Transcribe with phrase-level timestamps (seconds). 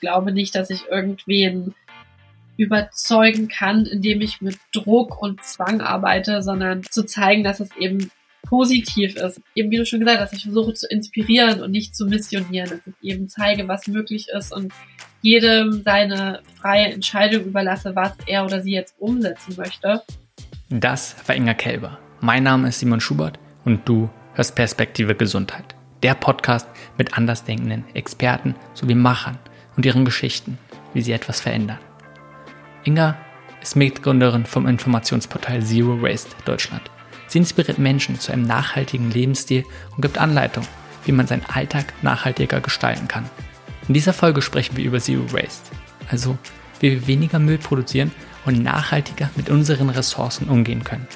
[0.00, 1.74] glaube nicht, dass ich irgendwen
[2.56, 8.10] überzeugen kann, indem ich mit Druck und Zwang arbeite, sondern zu zeigen, dass es eben
[8.42, 9.40] positiv ist.
[9.54, 12.80] Eben wie du schon gesagt hast, ich versuche zu inspirieren und nicht zu missionieren, dass
[12.86, 14.72] ich eben zeige, was möglich ist und
[15.22, 20.02] jedem seine freie Entscheidung überlasse, was er oder sie jetzt umsetzen möchte.
[20.68, 21.98] Das war Inga Kelber.
[22.20, 25.74] Mein Name ist Simon Schubert und du hörst Perspektive Gesundheit.
[26.02, 29.38] Der Podcast mit andersdenkenden Experten sowie Machern
[29.80, 30.58] und ihren Geschichten,
[30.92, 31.78] wie sie etwas verändern.
[32.84, 33.16] Inga
[33.62, 36.82] ist Mitgründerin vom Informationsportal Zero Waste Deutschland.
[37.28, 39.64] Sie inspiriert Menschen zu einem nachhaltigen Lebensstil
[39.96, 40.66] und gibt Anleitung,
[41.06, 43.24] wie man seinen Alltag nachhaltiger gestalten kann.
[43.88, 45.70] In dieser Folge sprechen wir über Zero Waste,
[46.10, 46.36] also
[46.80, 48.12] wie wir weniger Müll produzieren
[48.44, 51.08] und nachhaltiger mit unseren Ressourcen umgehen können.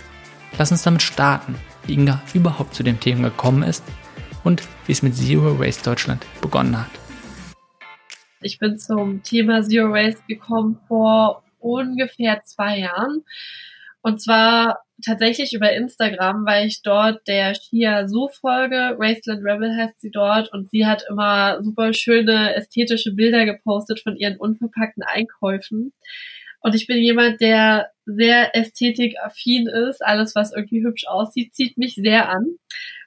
[0.57, 3.85] Lass uns damit starten, wie Inga überhaupt zu dem Thema gekommen ist
[4.43, 7.04] und wie es mit Zero Waste Deutschland begonnen hat.
[8.45, 13.24] Ich bin zum Thema Zero Waste gekommen vor ungefähr zwei Jahren.
[14.02, 18.96] Und zwar tatsächlich über Instagram, weil ich dort der Shia Su folge.
[18.99, 24.15] Raceland Rebel heißt sie dort und sie hat immer super schöne ästhetische Bilder gepostet von
[24.15, 25.95] ihren unverpackten Einkäufen.
[26.61, 30.05] Und ich bin jemand, der sehr ästhetikaffin ist.
[30.05, 32.57] Alles, was irgendwie hübsch aussieht, zieht mich sehr an.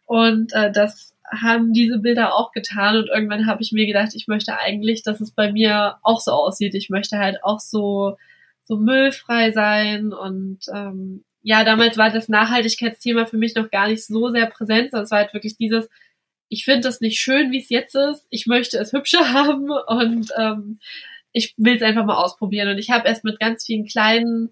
[0.06, 4.28] Und äh, das haben diese Bilder auch getan und irgendwann habe ich mir gedacht, ich
[4.28, 6.74] möchte eigentlich, dass es bei mir auch so aussieht.
[6.74, 8.18] Ich möchte halt auch so
[8.64, 14.06] so müllfrei sein und ähm, ja, damals war das Nachhaltigkeitsthema für mich noch gar nicht
[14.06, 15.88] so sehr präsent, sondern es war halt wirklich dieses,
[16.50, 20.32] ich finde das nicht schön, wie es jetzt ist, ich möchte es hübscher haben und
[20.38, 20.80] ähm,
[21.32, 22.70] ich will es einfach mal ausprobieren.
[22.70, 24.52] Und ich habe erst mit ganz vielen kleinen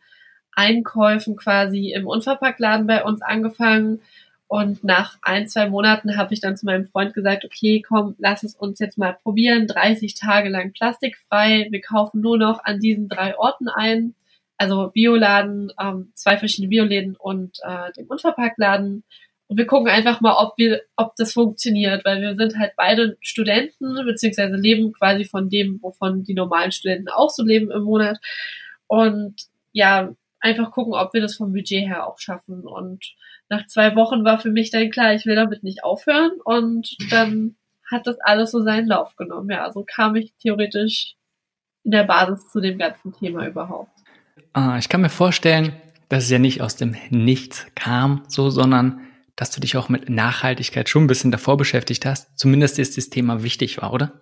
[0.53, 4.02] Einkäufen quasi im Unverpacktladen bei uns angefangen
[4.48, 8.44] und nach ein, zwei Monaten habe ich dann zu meinem Freund gesagt, okay, komm, lass
[8.44, 9.66] es uns jetzt mal probieren.
[9.68, 11.68] 30 Tage lang plastikfrei.
[11.72, 14.14] Wir kaufen nur noch an diesen drei Orten ein.
[14.58, 19.03] Also Bioladen, ähm, zwei verschiedene Bioläden und äh, den Unverpacktladen.
[19.47, 23.18] Und wir gucken einfach mal, ob wir, ob das funktioniert, weil wir sind halt beide
[23.22, 28.19] Studenten, beziehungsweise leben quasi von dem, wovon die normalen Studenten auch so leben im Monat.
[28.88, 29.36] Und
[29.72, 32.62] ja, einfach gucken, ob wir das vom Budget her auch schaffen.
[32.62, 33.16] Und
[33.50, 36.31] nach zwei Wochen war für mich dann klar, ich will damit nicht aufhören.
[36.44, 37.56] Und dann
[37.89, 39.50] hat das alles so seinen Lauf genommen.
[39.50, 41.16] Ja, also kam ich theoretisch
[41.83, 43.91] in der Basis zu dem ganzen Thema überhaupt.
[44.53, 45.73] Ah, ich kann mir vorstellen,
[46.09, 49.01] dass es ja nicht aus dem Nichts kam, so, sondern
[49.35, 52.38] dass du dich auch mit Nachhaltigkeit schon ein bisschen davor beschäftigt hast.
[52.39, 54.22] Zumindest ist das Thema wichtig war, oder?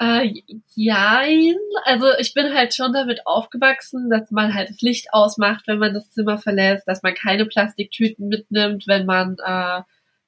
[0.00, 0.32] Äh,
[0.76, 1.22] ja,
[1.84, 5.92] also ich bin halt schon damit aufgewachsen, dass man halt das Licht ausmacht, wenn man
[5.92, 9.82] das Zimmer verlässt, dass man keine Plastiktüten mitnimmt, wenn man äh,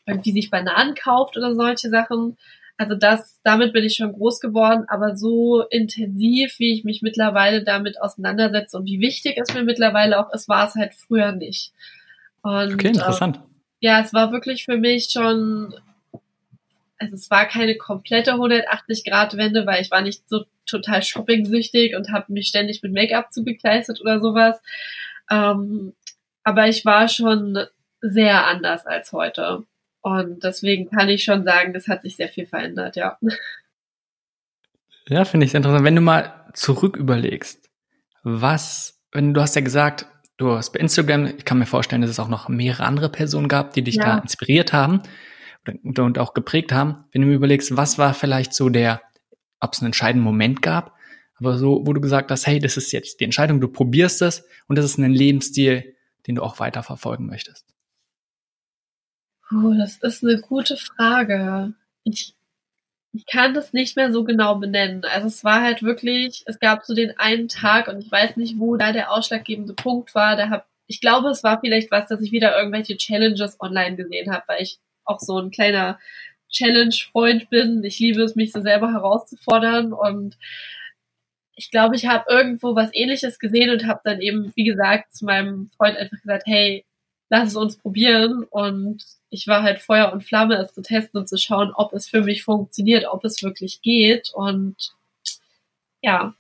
[0.07, 2.37] irgendwie sich Bananen kauft oder solche Sachen.
[2.79, 7.63] Also das, damit bin ich schon groß geworden, aber so intensiv, wie ich mich mittlerweile
[7.63, 11.73] damit auseinandersetze und wie wichtig es mir mittlerweile auch ist, war es halt früher nicht.
[12.43, 13.37] Und, okay, interessant.
[13.37, 15.75] Äh, ja, es war wirklich für mich schon
[17.00, 22.33] also es war keine komplette 180-Grad-Wende, weil ich war nicht so total shopping-süchtig und habe
[22.33, 24.61] mich ständig mit Make-up zugekleistert oder sowas.
[25.31, 25.94] Ähm,
[26.44, 27.59] aber ich war schon
[28.03, 29.65] sehr anders als heute.
[30.03, 33.19] Und deswegen kann ich schon sagen, das hat sich sehr viel verändert, ja.
[35.09, 35.84] Ja, finde ich interessant.
[35.84, 37.71] Wenn du mal zurück überlegst,
[38.22, 40.06] was, wenn du hast ja gesagt,
[40.37, 43.49] du hast bei Instagram, ich kann mir vorstellen, dass es auch noch mehrere andere Personen
[43.49, 44.05] gab, die dich ja.
[44.05, 45.03] da inspiriert haben
[45.66, 49.03] und auch geprägt haben, wenn du mir überlegst, was war vielleicht so der,
[49.60, 50.94] ob es einen entscheidenden Moment gab,
[51.37, 54.47] aber so, wo du gesagt hast, hey, das ist jetzt die Entscheidung, du probierst es
[54.69, 57.66] und das ist ein Lebensstil, den du auch weiter verfolgen möchtest?
[59.53, 61.72] Oh, das ist eine gute Frage.
[62.04, 62.34] Ich,
[63.12, 65.04] ich kann das nicht mehr so genau benennen.
[65.04, 68.59] Also es war halt wirklich, es gab so den einen Tag und ich weiß nicht,
[68.59, 70.37] wo da der ausschlaggebende Punkt war.
[70.37, 74.31] Da hab, ich glaube, es war vielleicht was, dass ich wieder irgendwelche Challenges online gesehen
[74.31, 75.99] habe, weil ich auch so ein kleiner
[76.50, 77.84] Challenge-Freund bin.
[77.84, 80.37] Ich liebe es, mich so selber herauszufordern und
[81.60, 85.27] ich glaube, ich habe irgendwo was ähnliches gesehen und habe dann eben, wie gesagt, zu
[85.27, 86.86] meinem Freund einfach gesagt, hey,
[87.28, 88.45] lass es uns probieren.
[88.45, 92.09] Und ich war halt Feuer und Flamme, es zu testen und zu schauen, ob es
[92.09, 94.33] für mich funktioniert, ob es wirklich geht.
[94.34, 94.95] Und
[96.01, 96.34] ja,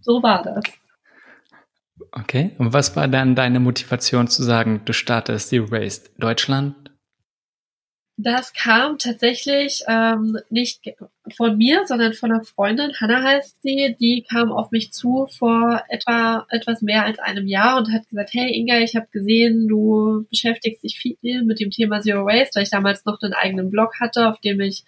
[0.00, 0.64] so war das.
[2.12, 6.85] Okay, und was war dann deine Motivation zu sagen, du startest die Race Deutschland
[8.18, 10.80] das kam tatsächlich ähm, nicht
[11.36, 15.82] von mir, sondern von einer Freundin, Hannah heißt sie, die kam auf mich zu vor
[15.88, 20.24] etwa etwas mehr als einem Jahr und hat gesagt, hey Inga, ich habe gesehen, du
[20.30, 24.00] beschäftigst dich viel mit dem Thema Zero Waste, weil ich damals noch einen eigenen Blog
[24.00, 24.84] hatte, auf dem ich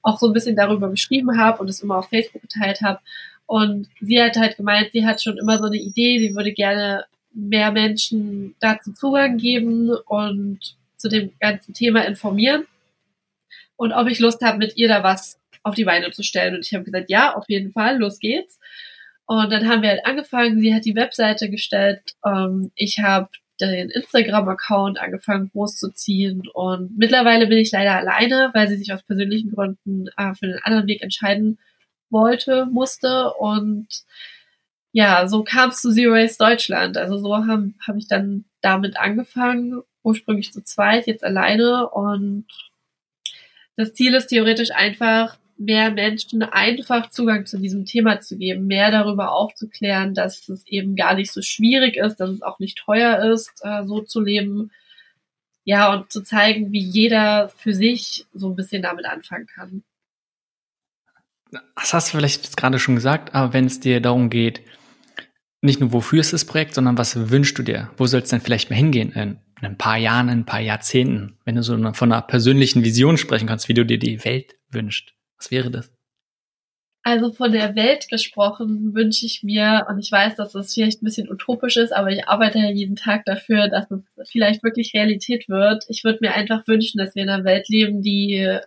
[0.00, 3.00] auch so ein bisschen darüber geschrieben habe und es immer auf Facebook geteilt habe.
[3.44, 7.04] Und sie hat halt gemeint, sie hat schon immer so eine Idee, sie würde gerne
[7.34, 12.66] mehr Menschen dazu Zugang geben und zu dem ganzen Thema informieren.
[13.76, 16.54] Und ob ich Lust habe, mit ihr da was auf die Beine zu stellen.
[16.54, 18.58] Und ich habe gesagt, ja, auf jeden Fall, los geht's.
[19.26, 23.28] Und dann haben wir halt angefangen, sie hat die Webseite gestellt, ähm, ich habe
[23.60, 28.92] den Instagram-Account angefangen groß zu ziehen und mittlerweile bin ich leider alleine, weil sie sich
[28.92, 31.58] aus persönlichen Gründen äh, für den anderen Weg entscheiden
[32.10, 33.86] wollte, musste und
[34.92, 36.98] ja, so kam es zu Zero Waste Deutschland.
[36.98, 42.46] Also so habe hab ich dann damit angefangen, ursprünglich zu zweit, jetzt alleine und
[43.76, 48.90] das Ziel ist theoretisch einfach, mehr Menschen einfach Zugang zu diesem Thema zu geben, mehr
[48.90, 53.32] darüber aufzuklären, dass es eben gar nicht so schwierig ist, dass es auch nicht teuer
[53.32, 54.70] ist, äh, so zu leben.
[55.64, 59.84] Ja, und zu zeigen, wie jeder für sich so ein bisschen damit anfangen kann.
[61.76, 64.62] Das hast du vielleicht gerade schon gesagt, aber wenn es dir darum geht,
[65.60, 67.90] nicht nur wofür ist das Projekt, sondern was wünschst du dir?
[67.96, 70.60] Wo soll es denn vielleicht mal hingehen in, in ein paar Jahren, in ein paar
[70.60, 71.38] Jahrzehnten?
[71.44, 75.14] Wenn du so von einer persönlichen Vision sprechen kannst, wie du dir die Welt wünschst.
[75.38, 75.92] Was wäre das?
[77.04, 81.04] Also von der Welt gesprochen wünsche ich mir, und ich weiß, dass es vielleicht ein
[81.04, 85.48] bisschen utopisch ist, aber ich arbeite ja jeden Tag dafür, dass es vielleicht wirklich Realität
[85.48, 85.84] wird.
[85.88, 88.58] Ich würde mir einfach wünschen, dass wir in einer Welt leben, die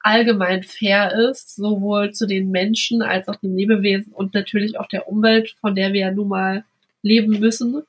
[0.00, 5.08] allgemein fair ist, sowohl zu den Menschen als auch den Lebewesen und natürlich auch der
[5.08, 6.64] Umwelt, von der wir ja nun mal
[7.02, 7.82] leben müssen.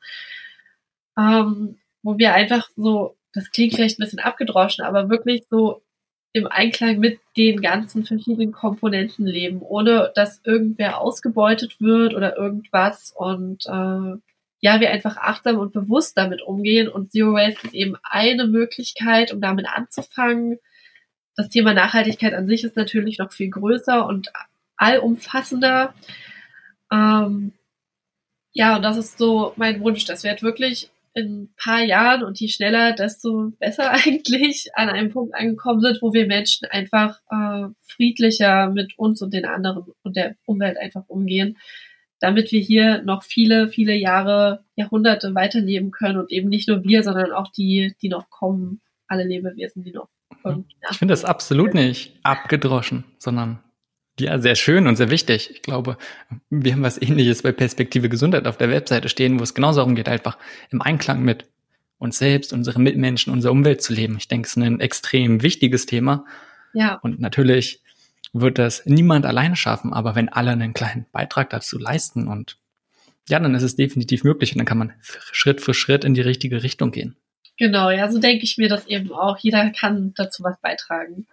[1.18, 5.82] Ähm, wo wir einfach so, das klingt vielleicht ein bisschen abgedroschen, aber wirklich so
[6.34, 13.12] im Einklang mit den ganzen verschiedenen Komponenten leben, ohne dass irgendwer ausgebeutet wird oder irgendwas
[13.16, 14.20] und äh,
[14.62, 19.34] ja, wir einfach achtsam und bewusst damit umgehen und Zero Waste ist eben eine Möglichkeit,
[19.34, 20.60] um damit anzufangen.
[21.36, 24.32] Das Thema Nachhaltigkeit an sich ist natürlich noch viel größer und
[24.78, 25.94] allumfassender.
[26.92, 27.54] Ähm,
[28.54, 32.24] ja, und das ist so mein Wunsch, dass wir halt wirklich in ein paar Jahren
[32.24, 37.20] und je schneller, desto besser eigentlich an einem Punkt angekommen sind, wo wir Menschen einfach
[37.32, 41.58] äh, friedlicher mit uns und den anderen und der Umwelt einfach umgehen,
[42.20, 47.02] damit wir hier noch viele, viele Jahre, Jahrhunderte weiterleben können und eben nicht nur wir,
[47.02, 50.10] sondern auch die, die noch kommen, alle Lebewesen, die noch.
[50.44, 50.90] Und, ja.
[50.92, 53.60] Ich finde das absolut nicht abgedroschen, sondern
[54.20, 55.50] ja, sehr schön und sehr wichtig.
[55.52, 55.98] Ich glaube,
[56.50, 59.96] wir haben was ähnliches bei Perspektive Gesundheit auf der Webseite stehen, wo es genauso darum
[59.96, 60.38] geht, einfach
[60.70, 61.46] im Einklang mit
[61.98, 64.18] uns selbst, unseren Mitmenschen, unserer Umwelt zu leben.
[64.18, 66.26] Ich denke, es ist ein extrem wichtiges Thema.
[66.74, 66.96] Ja.
[66.96, 67.82] Und natürlich
[68.34, 72.58] wird das niemand alleine schaffen, aber wenn alle einen kleinen Beitrag dazu leisten und
[73.28, 76.22] ja, dann ist es definitiv möglich und dann kann man Schritt für Schritt in die
[76.22, 77.16] richtige Richtung gehen.
[77.58, 79.38] Genau, ja, so denke ich mir das eben auch.
[79.38, 81.26] Jeder kann dazu was beitragen.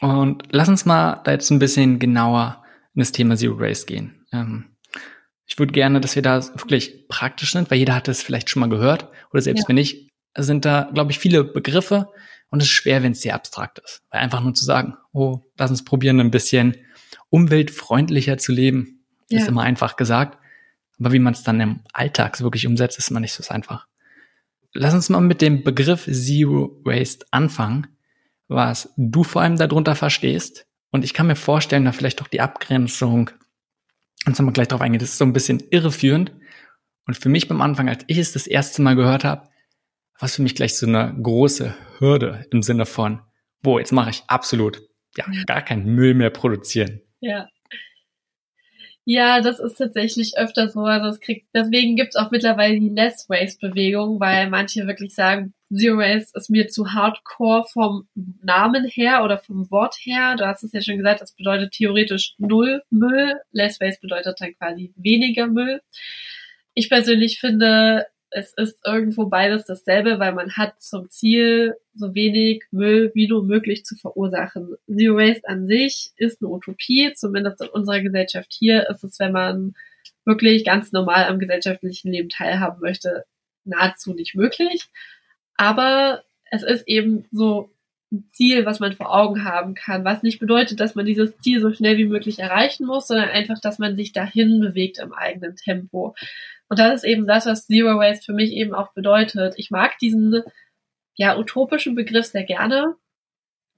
[0.00, 2.62] Und lass uns mal da jetzt ein bisschen genauer
[2.94, 4.26] in das Thema Zero Waste gehen.
[4.32, 4.76] Ähm,
[5.46, 8.60] ich würde gerne, dass wir da wirklich praktisch sind, weil jeder hat es vielleicht schon
[8.60, 9.68] mal gehört oder selbst ja.
[9.68, 12.08] wenn nicht, sind da, glaube ich, viele Begriffe
[12.50, 14.02] und es ist schwer, wenn es sehr abstrakt ist.
[14.10, 16.76] Weil einfach nur zu sagen, oh, lass uns probieren, ein bisschen
[17.30, 19.40] umweltfreundlicher zu leben, ja.
[19.40, 20.38] ist immer einfach gesagt.
[20.98, 23.86] Aber wie man es dann im Alltag wirklich umsetzt, ist immer nicht so einfach.
[24.72, 27.88] Lass uns mal mit dem Begriff Zero Waste anfangen
[28.48, 30.66] was du vor allem darunter verstehst.
[30.90, 33.30] Und ich kann mir vorstellen, da vielleicht auch die Abgrenzung,
[34.26, 36.32] und wir gleich drauf eingehen, das ist so ein bisschen irreführend.
[37.06, 39.48] Und für mich beim Anfang, als ich es das erste Mal gehört habe,
[40.18, 43.20] war es für mich gleich so eine große Hürde im Sinne von,
[43.62, 44.82] wo jetzt mache ich absolut
[45.16, 47.00] ja gar keinen Müll mehr produzieren.
[47.20, 47.48] Ja.
[49.06, 50.80] Ja, das ist tatsächlich öfter so.
[50.80, 55.52] Also es kriegt, deswegen gibt's auch mittlerweile die Less Waste Bewegung, weil manche wirklich sagen,
[55.76, 58.08] Zero Waste ist mir zu hardcore vom
[58.42, 60.36] Namen her oder vom Wort her.
[60.36, 63.34] Du hast es ja schon gesagt, das bedeutet theoretisch null Müll.
[63.52, 65.80] Less Waste bedeutet dann quasi weniger Müll.
[66.74, 72.64] Ich persönlich finde, es ist irgendwo beides dasselbe, weil man hat zum Ziel, so wenig
[72.72, 74.74] Müll wie nur möglich zu verursachen.
[74.86, 79.32] Zero Waste an sich ist eine Utopie, zumindest in unserer Gesellschaft hier ist es, wenn
[79.32, 79.74] man
[80.24, 83.24] wirklich ganz normal am gesellschaftlichen Leben teilhaben möchte,
[83.64, 84.88] nahezu nicht möglich.
[85.56, 87.70] Aber es ist eben so
[88.12, 91.60] ein Ziel, was man vor Augen haben kann, was nicht bedeutet, dass man dieses Ziel
[91.60, 95.56] so schnell wie möglich erreichen muss, sondern einfach, dass man sich dahin bewegt im eigenen
[95.56, 96.14] Tempo.
[96.68, 99.54] Und das ist eben das, was Zero Waste für mich eben auch bedeutet.
[99.56, 100.42] Ich mag diesen
[101.16, 102.94] ja utopischen Begriff sehr gerne,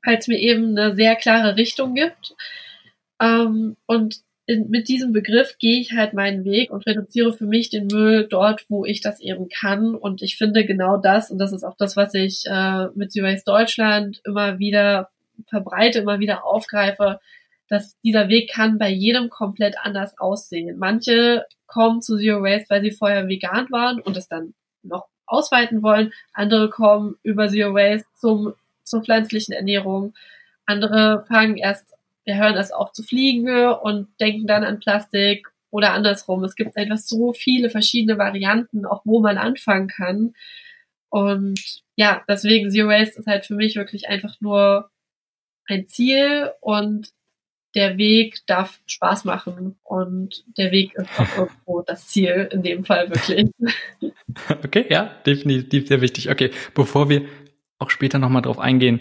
[0.04, 2.34] weil es mir eben eine sehr klare Richtung gibt.
[3.20, 7.68] Ähm, und in, mit diesem Begriff gehe ich halt meinen Weg und reduziere für mich
[7.68, 9.94] den Müll dort, wo ich das eben kann.
[9.94, 13.26] Und ich finde genau das, und das ist auch das, was ich äh, mit Zero
[13.26, 15.10] Waste Deutschland immer wieder
[15.48, 17.20] verbreite, immer wieder aufgreife,
[17.68, 20.78] dass dieser Weg kann bei jedem komplett anders aussehen.
[20.78, 25.82] Manche kommen zu Zero Waste, weil sie vorher vegan waren und es dann noch ausweiten
[25.82, 26.12] wollen.
[26.32, 30.14] Andere kommen über Zero Waste zum, zur pflanzlichen Ernährung.
[30.66, 31.95] Andere fangen erst,
[32.26, 36.44] wir hören erst auf zu fliegen und denken dann an Plastik oder andersrum.
[36.44, 40.34] Es gibt einfach so viele verschiedene Varianten, auch wo man anfangen kann.
[41.08, 44.90] Und ja, deswegen Zero Waste ist halt für mich wirklich einfach nur
[45.66, 47.10] ein Ziel und
[47.74, 52.84] der Weg darf Spaß machen und der Weg ist auch irgendwo das Ziel, in dem
[52.84, 53.50] Fall wirklich.
[54.50, 56.30] Okay, ja, definitiv sehr wichtig.
[56.30, 57.26] Okay, bevor wir
[57.78, 59.00] auch später nochmal drauf eingehen,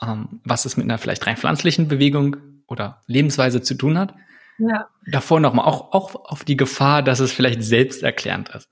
[0.00, 2.36] ähm, was es mit einer vielleicht rein pflanzlichen Bewegung
[2.66, 4.14] oder Lebensweise zu tun hat,
[4.58, 4.88] ja.
[5.06, 8.68] davor nochmal auch, auch auf die Gefahr, dass es vielleicht selbsterklärend ist.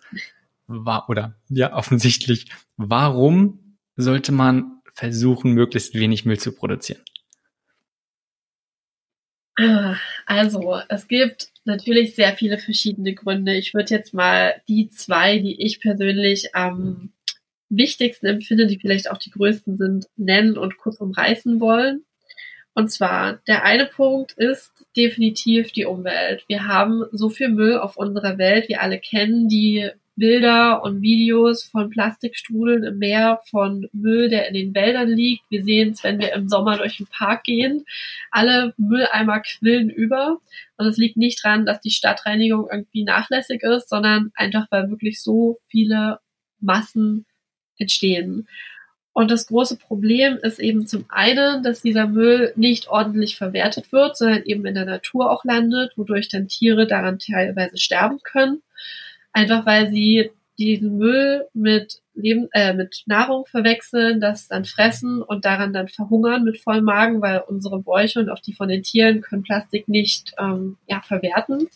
[0.66, 2.46] War, oder ja, offensichtlich,
[2.76, 7.02] warum sollte man versuchen, möglichst wenig Müll zu produzieren?
[10.26, 13.54] Also, es gibt natürlich sehr viele verschiedene Gründe.
[13.54, 17.12] Ich würde jetzt mal die zwei, die ich persönlich am
[17.68, 22.04] wichtigsten empfinde, die vielleicht auch die größten sind, nennen und kurz umreißen wollen.
[22.74, 26.44] Und zwar, der eine Punkt ist definitiv die Umwelt.
[26.48, 31.64] Wir haben so viel Müll auf unserer Welt, wir alle kennen die Bilder und Videos
[31.64, 35.42] von Plastikstrudeln im Meer, von Müll, der in den Wäldern liegt.
[35.50, 37.84] Wir sehen es, wenn wir im Sommer durch den Park gehen.
[38.30, 40.38] Alle Mülleimer quillen über.
[40.76, 45.20] Und es liegt nicht dran, dass die Stadtreinigung irgendwie nachlässig ist, sondern einfach, weil wirklich
[45.20, 46.20] so viele
[46.60, 47.26] Massen
[47.78, 48.46] entstehen.
[49.14, 54.18] Und das große Problem ist eben zum einen, dass dieser Müll nicht ordentlich verwertet wird,
[54.18, 58.60] sondern eben in der Natur auch landet, wodurch dann Tiere daran teilweise sterben können
[59.34, 65.44] einfach weil sie diesen Müll mit Leben, äh, mit Nahrung verwechseln, das dann fressen und
[65.44, 69.20] daran dann verhungern mit vollem Magen, weil unsere Bäuche und auch die von den Tieren
[69.20, 71.68] können Plastik nicht ähm, ja, verwerten.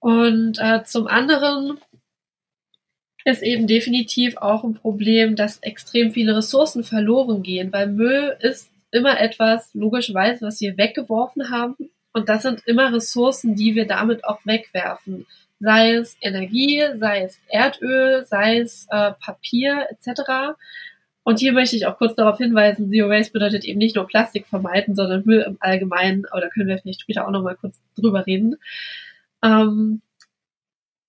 [0.00, 1.78] Und äh, zum anderen
[3.24, 8.70] ist eben definitiv auch ein Problem, dass extrem viele Ressourcen verloren gehen, weil Müll ist
[8.90, 11.76] immer etwas, logischerweise, was wir weggeworfen haben.
[12.12, 15.26] Und das sind immer Ressourcen, die wir damit auch wegwerfen
[15.64, 20.56] sei es Energie, sei es Erdöl, sei es äh, Papier etc.
[21.22, 24.46] Und hier möchte ich auch kurz darauf hinweisen, Zero Waste bedeutet eben nicht nur Plastik
[24.46, 28.26] vermeiden, sondern Müll im Allgemeinen, aber da können wir vielleicht später auch nochmal kurz drüber
[28.26, 28.56] reden.
[29.42, 30.02] Ähm,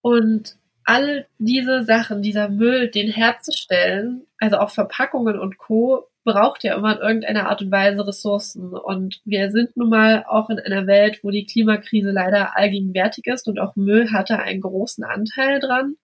[0.01, 0.55] und
[0.85, 6.95] all diese Sachen, dieser Müll, den herzustellen, also auch Verpackungen und Co., braucht ja immer
[6.95, 8.73] in irgendeiner Art und Weise Ressourcen.
[8.73, 13.47] Und wir sind nun mal auch in einer Welt, wo die Klimakrise leider allgegenwärtig ist
[13.47, 15.95] und auch Müll hatte einen großen Anteil dran,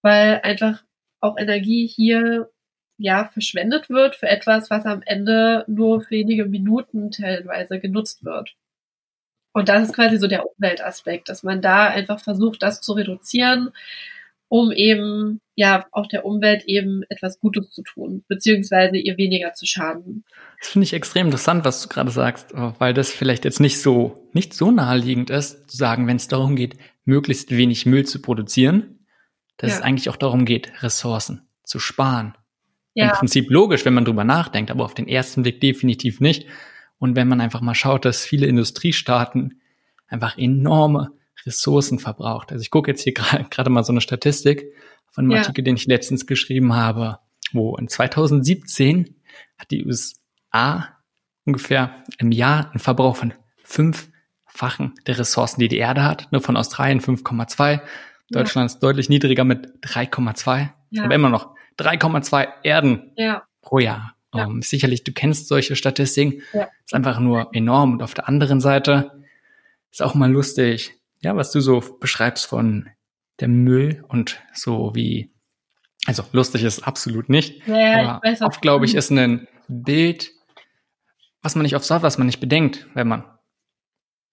[0.00, 0.84] weil einfach
[1.20, 2.50] auch Energie hier
[2.98, 8.54] ja verschwendet wird für etwas, was am Ende nur wenige Minuten teilweise genutzt wird.
[9.52, 13.70] Und das ist quasi so der Umweltaspekt, dass man da einfach versucht, das zu reduzieren,
[14.48, 19.66] um eben ja auch der Umwelt eben etwas Gutes zu tun, beziehungsweise ihr weniger zu
[19.66, 20.24] schaden.
[20.60, 24.28] Das finde ich extrem interessant, was du gerade sagst, weil das vielleicht jetzt nicht so
[24.32, 29.06] nicht so naheliegend ist, zu sagen, wenn es darum geht, möglichst wenig Müll zu produzieren,
[29.56, 29.76] dass ja.
[29.76, 32.34] es eigentlich auch darum geht, Ressourcen zu sparen.
[32.94, 33.10] Ja.
[33.10, 36.46] Im Prinzip logisch, wenn man drüber nachdenkt, aber auf den ersten Blick definitiv nicht.
[37.02, 39.60] Und wenn man einfach mal schaut, dass viele Industriestaaten
[40.06, 41.10] einfach enorme
[41.44, 42.52] Ressourcen verbraucht.
[42.52, 43.12] Also ich gucke jetzt hier
[43.50, 44.72] gerade mal so eine Statistik
[45.10, 45.38] von einem ja.
[45.38, 47.18] Artikel, den ich letztens geschrieben habe,
[47.52, 49.16] wo in 2017
[49.58, 50.96] hat die USA
[51.44, 56.28] ungefähr im Jahr einen Verbrauch von fünffachen der Ressourcen, die die Erde hat.
[56.30, 57.80] Nur von Australien 5,2.
[58.30, 58.74] Deutschland ja.
[58.76, 60.68] ist deutlich niedriger mit 3,2.
[60.90, 61.02] Ja.
[61.02, 63.10] Aber immer noch 3,2 Erden
[63.60, 64.14] pro Jahr.
[64.34, 64.46] Ja.
[64.46, 66.42] Ähm, sicherlich, du kennst solche Statistiken.
[66.52, 66.68] Ja.
[66.84, 67.92] Ist einfach nur enorm.
[67.92, 69.12] Und auf der anderen Seite
[69.90, 72.90] ist auch mal lustig ja, was du so beschreibst von
[73.40, 75.32] der Müll und so wie,
[76.06, 77.66] also lustig ist absolut nicht.
[77.66, 80.32] Ja, aber oft, glaube ich, ist ein Bild,
[81.40, 83.24] was man nicht oft sagt, was man nicht bedenkt, wenn man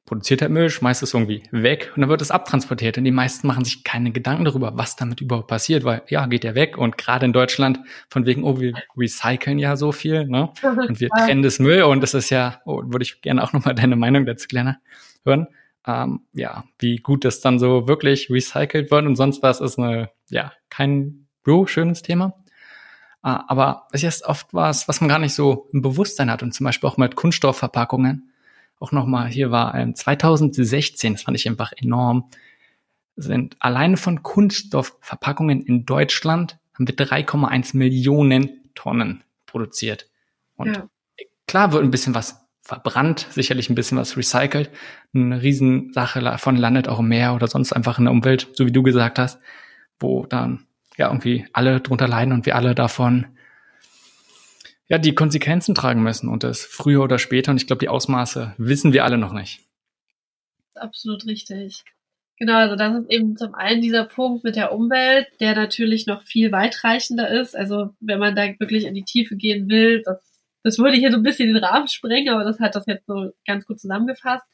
[0.09, 2.97] produziert halt Müll, schmeißt es irgendwie weg und dann wird es abtransportiert.
[2.97, 6.43] Und die meisten machen sich keine Gedanken darüber, was damit überhaupt passiert, weil ja, geht
[6.43, 6.77] ja weg.
[6.77, 10.49] Und gerade in Deutschland von wegen, oh, wir recyceln ja so viel, ne?
[10.63, 13.75] Und wir trennen das Müll und das ist ja, oh, würde ich gerne auch nochmal
[13.75, 14.79] deine Meinung dazu gerne
[15.23, 15.47] hören
[15.89, 20.11] ähm, ja, wie gut das dann so wirklich recycelt wird und sonst was ist eine,
[20.29, 22.35] ja, kein so schönes Thema.
[23.23, 26.53] Äh, aber es ist oft was, was man gar nicht so im Bewusstsein hat und
[26.53, 28.28] zum Beispiel auch mit Kunststoffverpackungen.
[28.79, 32.29] Auch nochmal, hier war ähm, 2016, das fand ich einfach enorm,
[33.15, 40.09] sind alleine von Kunststoffverpackungen in Deutschland haben wir 3,1 Millionen Tonnen produziert.
[40.55, 40.89] Und ja.
[41.45, 44.69] klar wird ein bisschen was verbrannt, sicherlich ein bisschen was recycelt.
[45.13, 48.71] Eine Riesensache davon landet auch im Meer oder sonst einfach in der Umwelt, so wie
[48.71, 49.39] du gesagt hast,
[49.99, 50.67] wo dann
[50.97, 53.27] ja irgendwie alle drunter leiden und wir alle davon
[54.89, 57.51] ja die Konsequenzen tragen müssen und das früher oder später.
[57.51, 59.61] Und ich glaube, die Ausmaße wissen wir alle noch nicht.
[60.75, 61.83] Absolut richtig.
[62.37, 66.23] Genau, also das ist eben zum einen dieser Punkt mit der Umwelt, der natürlich noch
[66.23, 67.55] viel weitreichender ist.
[67.55, 70.29] Also wenn man da wirklich in die Tiefe gehen will, das
[70.63, 73.31] das würde hier so ein bisschen den Rahmen sprengen, aber das hat das jetzt so
[73.45, 74.45] ganz gut zusammengefasst.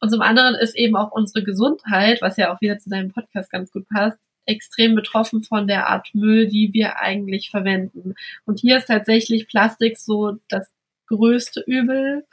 [0.00, 3.50] Und zum anderen ist eben auch unsere Gesundheit, was ja auch wieder zu deinem Podcast
[3.50, 4.18] ganz gut passt,
[4.50, 8.14] extrem betroffen von der Art Müll, die wir eigentlich verwenden.
[8.44, 10.68] Und hier ist tatsächlich Plastik so das
[11.06, 12.26] größte Übel,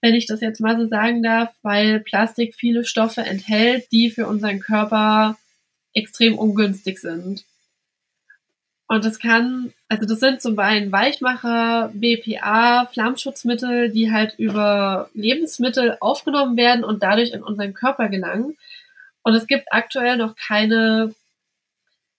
[0.00, 4.26] wenn ich das jetzt mal so sagen darf, weil Plastik viele Stoffe enthält, die für
[4.26, 5.36] unseren Körper
[5.94, 7.44] extrem ungünstig sind.
[8.88, 15.96] Und das kann, also das sind zum einen Weichmacher, BPA, Flammschutzmittel, die halt über Lebensmittel
[16.00, 18.56] aufgenommen werden und dadurch in unseren Körper gelangen.
[19.22, 21.14] Und es gibt aktuell noch keine,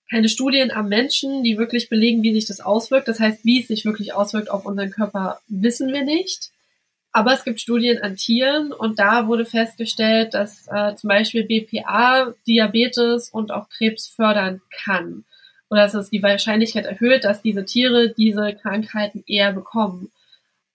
[0.09, 3.07] keine Studien am Menschen, die wirklich belegen, wie sich das auswirkt.
[3.07, 6.51] Das heißt, wie es sich wirklich auswirkt auf unseren Körper, wissen wir nicht.
[7.11, 12.33] Aber es gibt Studien an Tieren und da wurde festgestellt, dass äh, zum Beispiel BPA
[12.45, 15.25] Diabetes und auch Krebs fördern kann
[15.69, 20.11] oder dass es die Wahrscheinlichkeit erhöht, dass diese Tiere diese Krankheiten eher bekommen.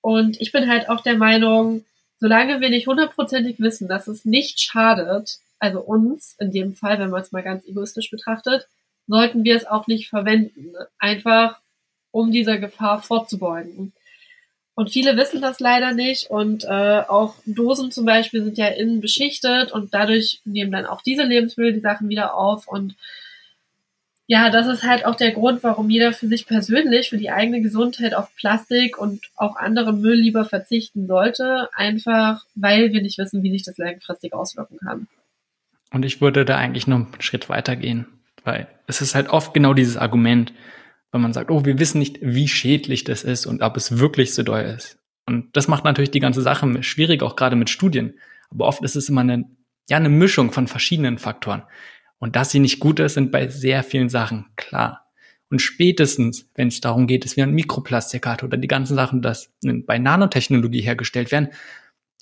[0.00, 1.84] Und ich bin halt auch der Meinung,
[2.18, 7.10] solange wir nicht hundertprozentig wissen, dass es nicht schadet, also uns in dem Fall, wenn
[7.10, 8.66] man es mal ganz egoistisch betrachtet,
[9.06, 10.72] sollten wir es auch nicht verwenden.
[10.98, 11.60] Einfach
[12.10, 13.92] um dieser Gefahr vorzubeugen.
[14.74, 19.02] Und viele wissen das leider nicht und äh, auch Dosen zum Beispiel sind ja innen
[19.02, 22.96] beschichtet und dadurch nehmen dann auch diese Lebensmittel die Sachen wieder auf und
[24.26, 27.60] ja, das ist halt auch der Grund, warum jeder für sich persönlich, für die eigene
[27.60, 33.42] Gesundheit auf Plastik und auch andere Müll lieber verzichten sollte, einfach weil wir nicht wissen,
[33.42, 35.06] wie sich das langfristig auswirken kann.
[35.92, 38.06] Und ich würde da eigentlich noch einen Schritt weiter gehen,
[38.44, 40.52] weil es ist halt oft genau dieses Argument,
[41.12, 44.34] wenn man sagt, oh, wir wissen nicht, wie schädlich das ist und ob es wirklich
[44.34, 44.98] so doll ist.
[45.26, 48.14] Und das macht natürlich die ganze Sache schwierig, auch gerade mit Studien.
[48.50, 49.44] Aber oft ist es immer eine,
[49.88, 51.62] ja, eine Mischung von verschiedenen Faktoren.
[52.18, 55.10] Und dass sie nicht gut ist, sind bei sehr vielen Sachen klar.
[55.50, 59.20] Und spätestens, wenn es darum geht, dass wir ein Mikroplastik hat oder die ganzen Sachen,
[59.20, 61.48] dass bei Nanotechnologie hergestellt werden,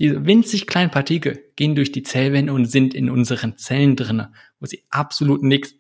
[0.01, 4.67] diese winzig kleinen Partikel gehen durch die Zellwände und sind in unseren Zellen drinne, wo
[4.67, 5.75] sie absolut nichts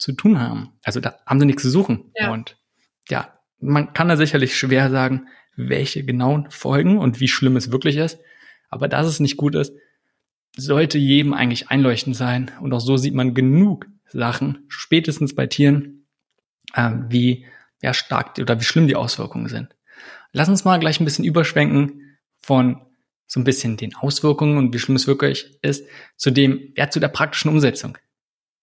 [0.00, 0.72] zu tun haben.
[0.82, 2.10] Also da haben sie nichts zu suchen.
[2.16, 2.32] Ja.
[2.32, 2.56] Und
[3.08, 7.96] ja, man kann da sicherlich schwer sagen, welche genauen Folgen und wie schlimm es wirklich
[7.96, 8.18] ist.
[8.70, 9.74] Aber dass es nicht gut ist,
[10.56, 12.50] sollte jedem eigentlich einleuchtend sein.
[12.60, 16.06] Und auch so sieht man genug Sachen, spätestens bei Tieren,
[16.74, 17.46] äh, wie
[17.82, 19.74] ja, stark oder wie schlimm die Auswirkungen sind.
[20.32, 22.80] Lass uns mal gleich ein bisschen überschwenken von
[23.26, 25.86] so ein bisschen den Auswirkungen und wie schlimm es wirklich ist,
[26.16, 27.96] zu dem, ja, zu der praktischen Umsetzung.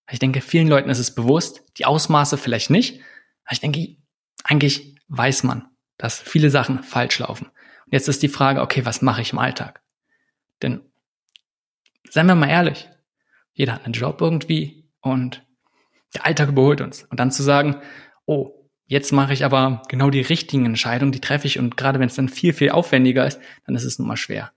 [0.10, 3.02] Ich denke, vielen Leuten ist es bewusst, die Ausmaße vielleicht nicht.
[3.44, 3.98] Aber ich denke,
[4.44, 5.68] eigentlich weiß man,
[5.98, 7.48] dass viele Sachen falsch laufen.
[7.48, 9.82] Und jetzt ist die Frage, okay, was mache ich im Alltag?
[10.62, 10.82] Denn
[12.10, 12.90] seien wir mal ehrlich,
[13.54, 15.46] jeder hat einen Job irgendwie und
[16.14, 17.04] der Alltag überholt uns.
[17.04, 17.82] Und dann zu sagen,
[18.26, 22.08] oh, jetzt mache ich aber genau die richtigen Entscheidungen, die treffe ich und gerade wenn
[22.08, 24.52] es dann viel, viel aufwendiger ist, dann ist es nun mal schwer.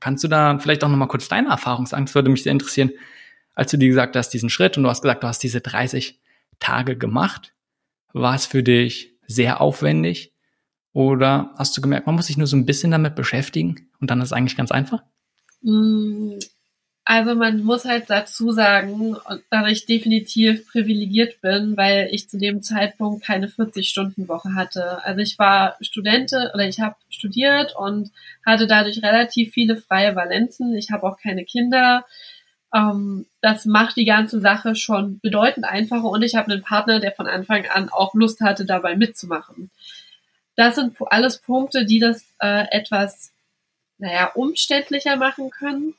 [0.00, 2.06] Kannst du da vielleicht auch nochmal kurz deine Erfahrung sagen?
[2.06, 2.90] Das würde mich sehr interessieren,
[3.54, 6.20] als du dir gesagt hast, diesen Schritt und du hast gesagt, du hast diese 30
[6.58, 7.54] Tage gemacht.
[8.12, 10.32] War es für dich sehr aufwendig?
[10.92, 14.20] Oder hast du gemerkt, man muss sich nur so ein bisschen damit beschäftigen und dann
[14.20, 15.02] ist es eigentlich ganz einfach?
[15.62, 16.38] Mm,
[17.04, 19.16] also man muss halt dazu sagen,
[19.50, 25.04] dass ich definitiv privilegiert bin, weil ich zu dem Zeitpunkt keine 40-Stunden-Woche hatte.
[25.04, 28.10] Also ich war Studentin oder ich habe studiert und
[28.44, 30.74] hatte dadurch relativ viele freie Valenzen.
[30.76, 32.04] Ich habe auch keine Kinder.
[32.74, 37.12] Ähm, das macht die ganze Sache schon bedeutend einfacher und ich habe einen Partner, der
[37.12, 39.70] von Anfang an auch Lust hatte, dabei mitzumachen.
[40.56, 43.32] Das sind alles Punkte, die das äh, etwas,
[43.98, 45.94] naja, umständlicher machen können.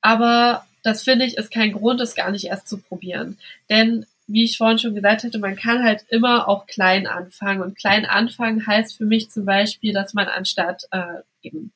[0.00, 3.38] Aber das finde ich ist kein Grund, es gar nicht erst zu probieren.
[3.70, 7.62] Denn wie ich vorhin schon gesagt hatte, man kann halt immer auch klein anfangen.
[7.62, 11.72] Und klein anfangen heißt für mich zum Beispiel, dass man anstatt äh, eben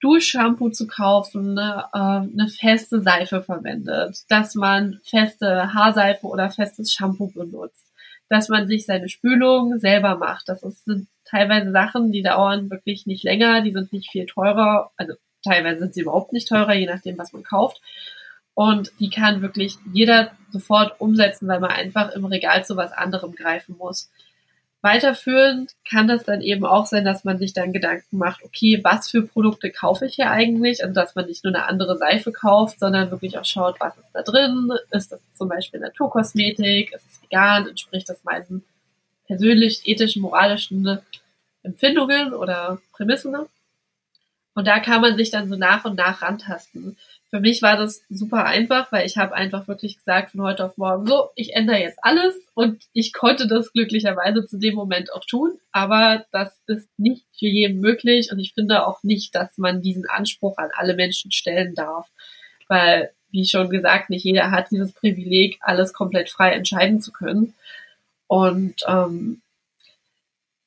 [0.00, 6.92] Duschshampoo zu kaufen, ne, äh, eine feste Seife verwendet, dass man feste Haarseife oder festes
[6.92, 7.86] Shampoo benutzt,
[8.28, 10.48] dass man sich seine Spülung selber macht.
[10.48, 14.90] Das ist, sind teilweise Sachen, die dauern wirklich nicht länger, die sind nicht viel teurer,
[14.96, 17.80] also Teilweise sind sie überhaupt nicht teurer, je nachdem, was man kauft.
[18.54, 23.34] Und die kann wirklich jeder sofort umsetzen, weil man einfach im Regal zu was anderem
[23.34, 24.10] greifen muss.
[24.82, 29.10] Weiterführend kann das dann eben auch sein, dass man sich dann Gedanken macht, okay, was
[29.10, 30.82] für Produkte kaufe ich hier eigentlich?
[30.82, 34.10] Also, dass man nicht nur eine andere Seife kauft, sondern wirklich auch schaut, was ist
[34.12, 34.72] da drin?
[34.90, 36.92] Ist das zum Beispiel Naturkosmetik?
[36.92, 37.68] Ist es vegan?
[37.68, 38.64] Entspricht das meinen
[39.26, 40.98] persönlich, ethischen, moralischen
[41.62, 43.36] Empfindungen oder Prämissen?
[44.54, 46.96] Und da kann man sich dann so nach und nach rantasten.
[47.30, 50.76] Für mich war das super einfach, weil ich habe einfach wirklich gesagt von heute auf
[50.76, 55.24] morgen, so, ich ändere jetzt alles und ich konnte das glücklicherweise zu dem Moment auch
[55.24, 59.80] tun, aber das ist nicht für jeden möglich und ich finde auch nicht, dass man
[59.80, 62.10] diesen Anspruch an alle Menschen stellen darf,
[62.66, 67.54] weil, wie schon gesagt, nicht jeder hat dieses Privileg, alles komplett frei entscheiden zu können
[68.26, 69.40] und ähm,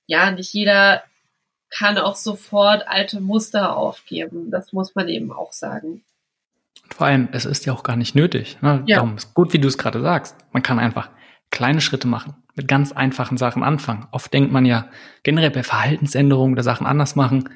[0.08, 1.04] ja, nicht jeder
[1.70, 4.52] kann auch sofort alte Muster aufgeben.
[4.52, 6.04] Das muss man eben auch sagen.
[6.94, 8.58] Vor allem, es ist ja auch gar nicht nötig.
[8.62, 8.84] Ne?
[8.86, 8.98] Ja.
[8.98, 10.36] Darum ist gut, wie du es gerade sagst.
[10.52, 11.10] Man kann einfach
[11.50, 14.08] kleine Schritte machen, mit ganz einfachen Sachen anfangen.
[14.12, 14.90] Oft denkt man ja
[15.24, 17.50] generell bei Verhaltensänderungen oder Sachen anders machen,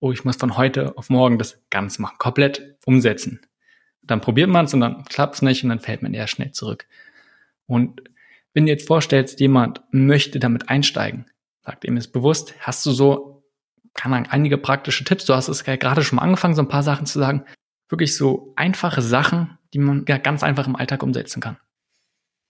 [0.00, 3.40] oh, ich muss von heute auf morgen das ganz machen, komplett umsetzen.
[4.02, 6.50] Dann probiert man es und dann klappt es nicht und dann fällt man eher schnell
[6.50, 6.86] zurück.
[7.66, 8.02] Und
[8.52, 11.26] wenn du jetzt vorstellst, jemand möchte damit einsteigen,
[11.64, 13.44] sagt ihm ist bewusst, hast du so,
[13.94, 16.68] kann man einige praktische Tipps, du hast es ja gerade schon mal angefangen, so ein
[16.68, 17.44] paar Sachen zu sagen,
[17.88, 21.56] wirklich so einfache Sachen, die man ja ganz einfach im Alltag umsetzen kann.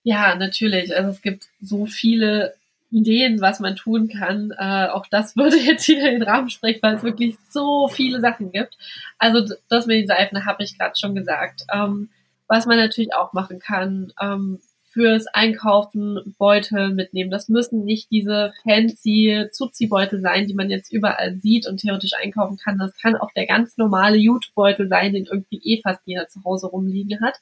[0.04, 0.94] Ja, natürlich.
[0.96, 2.54] Also es gibt so viele
[2.90, 4.52] Ideen, was man tun kann.
[4.56, 8.20] Äh, auch das würde jetzt hier in den Rahmen sprechen, weil es wirklich so viele
[8.20, 8.76] Sachen gibt.
[9.18, 11.64] Also das mit den Seifen habe ich gerade schon gesagt.
[11.72, 12.10] Ähm,
[12.48, 14.60] was man natürlich auch machen kann, ähm,
[14.92, 17.30] fürs Einkaufen Beutel mitnehmen.
[17.30, 22.58] Das müssen nicht diese fancy Zuzi-Beutel sein, die man jetzt überall sieht und theoretisch einkaufen
[22.58, 22.78] kann.
[22.78, 26.66] Das kann auch der ganz normale Jutebeutel sein, den irgendwie eh fast jeder zu Hause
[26.66, 27.40] rumliegen hat.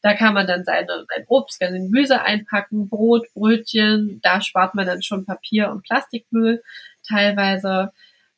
[0.00, 4.20] Da kann man dann seine, sein Obst, sein Gemüse einpacken, Brot, Brötchen.
[4.22, 6.62] Da spart man dann schon Papier und Plastikmüll
[7.06, 7.92] teilweise.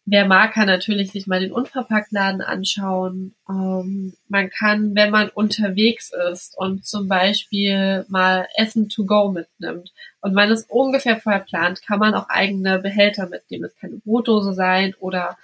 [0.07, 3.35] Wer mag, kann natürlich sich mal den Unverpacktladen anschauen.
[3.49, 9.93] Ähm, man kann, wenn man unterwegs ist und zum Beispiel mal Essen to go mitnimmt
[10.21, 13.65] und man es ungefähr vorher plant, kann man auch eigene Behälter mitnehmen.
[13.65, 15.37] Es kann eine Brotdose sein oder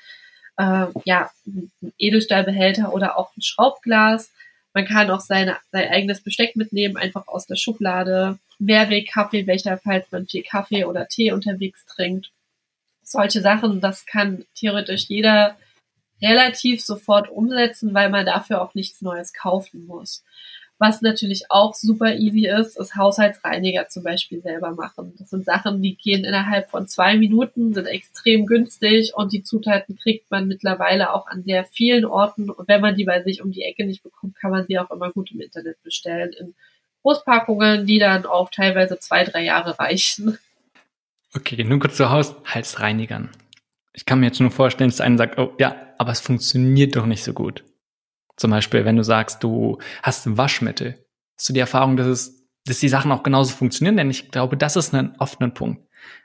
[0.56, 4.32] äh, ja, ein Edelstahlbehälter oder auch ein Schraubglas.
[4.72, 8.38] Man kann auch seine, sein eigenes Besteck mitnehmen, einfach aus der Schublade.
[8.58, 12.32] Mehrweg Kaffeebecher, falls man viel Kaffee oder Tee unterwegs trinkt
[13.06, 15.56] solche Sachen, das kann theoretisch jeder
[16.20, 20.24] relativ sofort umsetzen, weil man dafür auch nichts Neues kaufen muss.
[20.78, 25.14] Was natürlich auch super easy ist, ist Haushaltsreiniger zum Beispiel selber machen.
[25.18, 29.96] Das sind Sachen, die gehen innerhalb von zwei Minuten, sind extrem günstig und die Zutaten
[29.96, 32.50] kriegt man mittlerweile auch an sehr vielen Orten.
[32.50, 34.90] Und wenn man die bei sich um die Ecke nicht bekommt, kann man sie auch
[34.90, 36.54] immer gut im Internet bestellen in
[37.00, 40.38] Großpackungen, die dann auch teilweise zwei, drei Jahre reichen.
[41.36, 43.28] Okay, nun kurz zu Haushaltsreinigern.
[43.92, 47.04] Ich kann mir jetzt nur vorstellen, dass einer sagt, oh ja, aber es funktioniert doch
[47.04, 47.62] nicht so gut.
[48.36, 51.04] Zum Beispiel, wenn du sagst, du hast Waschmittel,
[51.36, 53.98] hast du die Erfahrung, dass es, dass die Sachen auch genauso funktionieren?
[53.98, 55.82] Denn ich glaube, das ist ein, ein Punkt.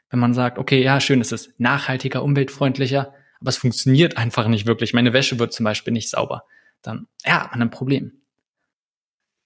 [0.09, 4.65] Wenn man sagt, okay, ja, schön, es ist nachhaltiger, umweltfreundlicher, aber es funktioniert einfach nicht
[4.65, 4.93] wirklich.
[4.93, 6.43] Meine Wäsche wird zum Beispiel nicht sauber.
[6.81, 8.21] Dann, ja, hat man ein Problem.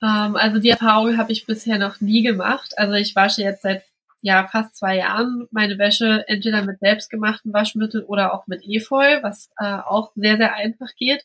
[0.04, 2.78] Ähm, also die Erfahrung habe ich bisher noch nie gemacht.
[2.78, 3.84] Also ich wasche jetzt seit
[4.26, 9.52] ja fast zwei Jahren meine Wäsche entweder mit selbstgemachten Waschmittel oder auch mit Efeu, was
[9.60, 11.24] äh, auch sehr, sehr einfach geht.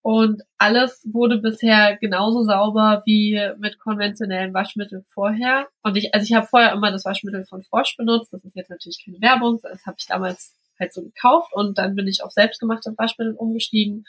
[0.00, 5.66] Und alles wurde bisher genauso sauber wie mit konventionellen Waschmitteln vorher.
[5.82, 8.32] Und ich, also ich habe vorher immer das Waschmittel von Frosch benutzt.
[8.32, 9.58] Das ist jetzt natürlich keine Werbung.
[9.64, 14.06] Das habe ich damals halt so gekauft und dann bin ich auf selbstgemachtes Waschmittel umgestiegen.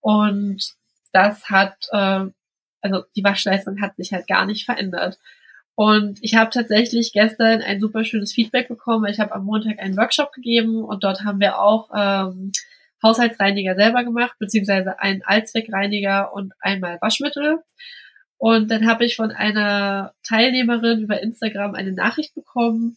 [0.00, 0.72] Und
[1.12, 2.24] das hat, äh,
[2.80, 5.18] also die Waschleistung hat sich halt gar nicht verändert.
[5.76, 9.10] Und ich habe tatsächlich gestern ein super schönes Feedback bekommen.
[9.10, 12.52] Ich habe am Montag einen Workshop gegeben und dort haben wir auch ähm,
[13.02, 17.58] Haushaltsreiniger selber gemacht, beziehungsweise einen Allzweckreiniger und einmal Waschmittel.
[18.38, 22.96] Und dann habe ich von einer Teilnehmerin über Instagram eine Nachricht bekommen,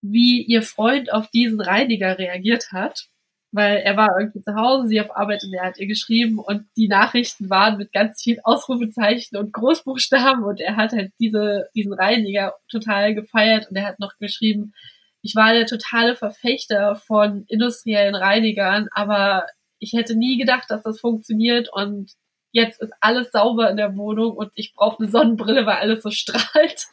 [0.00, 3.08] wie ihr Freund auf diesen Reiniger reagiert hat
[3.52, 6.66] weil er war irgendwie zu Hause, sie auf Arbeit und er hat ihr geschrieben und
[6.76, 11.92] die Nachrichten waren mit ganz vielen Ausrufezeichen und Großbuchstaben und er hat halt diese, diesen
[11.92, 14.72] Reiniger total gefeiert und er hat noch geschrieben,
[15.20, 19.46] ich war der totale Verfechter von industriellen Reinigern, aber
[19.78, 22.12] ich hätte nie gedacht, dass das funktioniert und
[22.52, 26.10] jetzt ist alles sauber in der Wohnung und ich brauche eine Sonnenbrille, weil alles so
[26.10, 26.86] strahlt.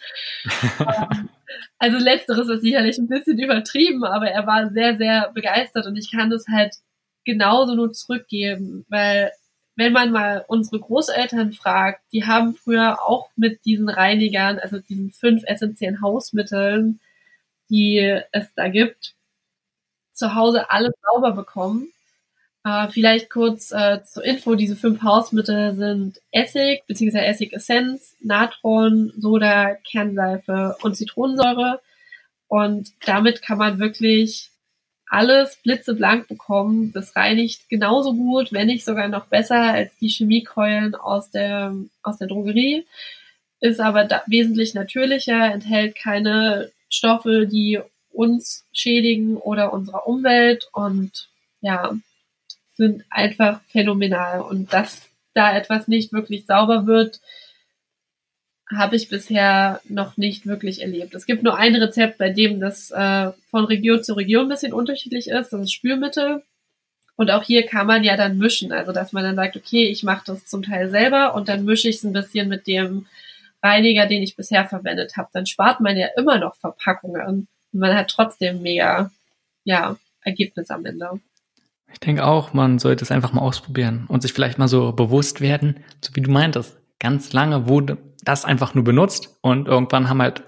[0.80, 1.30] Ähm,
[1.80, 6.12] also letzteres ist sicherlich ein bisschen übertrieben, aber er war sehr, sehr begeistert und ich
[6.12, 6.76] kann das halt
[7.26, 9.32] genauso nur zurückgeben, weil
[9.76, 15.12] wenn man mal unsere Großeltern fragt, die haben früher auch mit diesen Reinigern, also diesen
[15.12, 17.00] fünf essentiellen Hausmitteln,
[17.70, 19.16] die es da gibt,
[20.14, 21.92] zu Hause alles sauber bekommen.
[22.66, 27.20] Äh, vielleicht kurz äh, zur Info, diese fünf Hausmittel sind Essig bzw.
[27.20, 31.80] Essigessenz, Natron, Soda, Kernseife und Zitronensäure.
[32.48, 34.50] Und damit kann man wirklich
[35.08, 36.92] alles blitzeblank bekommen.
[36.94, 42.18] Das reinigt genauso gut, wenn nicht sogar noch besser als die Chemiekeulen aus der, aus
[42.18, 42.86] der Drogerie.
[43.62, 47.80] Ist aber da wesentlich natürlicher, enthält keine Stoffe, die
[48.12, 51.30] uns schädigen oder unserer Umwelt und
[51.62, 51.94] ja,
[52.80, 54.42] sind einfach phänomenal.
[54.42, 57.20] Und dass da etwas nicht wirklich sauber wird,
[58.72, 61.14] habe ich bisher noch nicht wirklich erlebt.
[61.14, 64.74] Es gibt nur ein Rezept, bei dem das äh, von Region zu Region ein bisschen
[64.74, 65.52] unterschiedlich ist.
[65.52, 66.44] Das ist Spülmittel.
[67.16, 68.72] Und auch hier kann man ja dann mischen.
[68.72, 71.90] Also, dass man dann sagt, okay, ich mache das zum Teil selber und dann mische
[71.90, 73.08] ich es ein bisschen mit dem
[73.62, 75.30] Reiniger, den ich bisher verwendet habe.
[75.34, 77.26] Dann spart man ja immer noch Verpackungen.
[77.26, 79.12] Und man hat trotzdem mega,
[79.66, 81.20] ja, Ergebnis am Ende.
[81.92, 85.42] Ich denke auch, man sollte es einfach mal ausprobieren und sich vielleicht mal so bewusst
[85.42, 86.78] werden, so wie du meintest.
[87.00, 90.44] Ganz lange wurde das einfach nur benutzt und irgendwann haben halt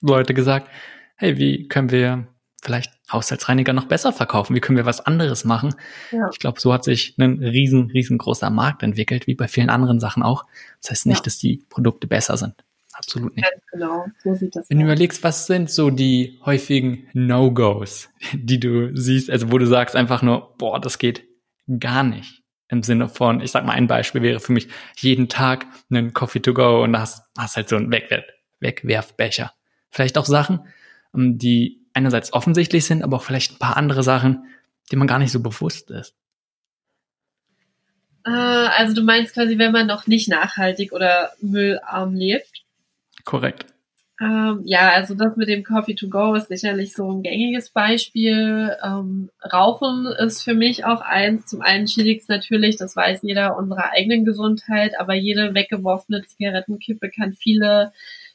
[0.00, 0.68] Leute gesagt,
[1.16, 2.28] hey, wie können wir
[2.62, 4.54] vielleicht Haushaltsreiniger noch besser verkaufen?
[4.54, 5.74] Wie können wir was anderes machen?
[6.10, 6.28] Ja.
[6.32, 10.22] Ich glaube, so hat sich ein riesen, riesengroßer Markt entwickelt, wie bei vielen anderen Sachen
[10.22, 10.44] auch.
[10.82, 11.24] Das heißt nicht, ja.
[11.24, 12.54] dass die Produkte besser sind.
[12.96, 13.46] Absolut nicht.
[13.70, 14.80] Genau, so sieht das Wenn aus.
[14.80, 19.94] du überlegst, was sind so die häufigen No-Gos, die du siehst, also wo du sagst
[19.94, 21.24] einfach nur, boah, das geht
[21.78, 22.42] gar nicht.
[22.68, 26.40] Im Sinne von, ich sag mal, ein Beispiel wäre für mich jeden Tag einen Coffee
[26.40, 28.24] to go und hast, hast halt so einen Wegwerf,
[28.60, 29.52] Wegwerfbecher.
[29.90, 30.60] Vielleicht auch Sachen,
[31.14, 34.46] ähm, die einerseits offensichtlich sind, aber auch vielleicht ein paar andere Sachen,
[34.90, 36.14] die man gar nicht so bewusst ist.
[38.24, 42.55] Äh, also du meinst quasi, wenn man noch nicht nachhaltig oder müllarm lebt?
[43.26, 43.66] Korrekt.
[44.18, 48.74] Ähm, ja, also das mit dem Coffee to go ist sicherlich so ein gängiges Beispiel.
[48.82, 51.44] Ähm, Rauchen ist für mich auch eins.
[51.46, 57.10] Zum einen schädigt es natürlich, das weiß jeder, unserer eigenen Gesundheit, aber jede weggeworfene Zigarettenkippe
[57.10, 57.92] kann viele,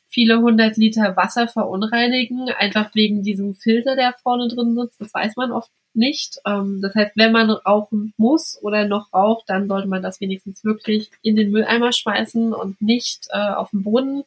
[0.08, 5.02] viele hundert Liter Wasser verunreinigen, einfach wegen diesem Filter, der vorne drin sitzt.
[5.02, 6.38] Das weiß man oft nicht.
[6.46, 10.64] Ähm, das heißt, wenn man rauchen muss oder noch raucht, dann sollte man das wenigstens
[10.64, 14.24] wirklich in den Mülleimer schmeißen und nicht äh, auf den Boden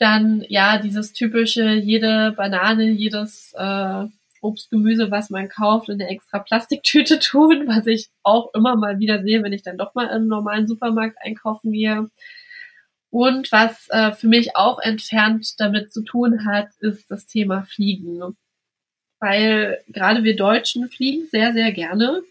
[0.00, 4.06] dann ja dieses typische, jede Banane, jedes äh,
[4.40, 8.98] Obst, Gemüse, was man kauft, in eine extra Plastiktüte tun, was ich auch immer mal
[8.98, 12.10] wieder sehe, wenn ich dann doch mal im normalen Supermarkt einkaufen gehe.
[13.10, 18.36] Und was äh, für mich auch entfernt damit zu tun hat, ist das Thema Fliegen.
[19.18, 22.22] Weil gerade wir Deutschen fliegen sehr, sehr gerne.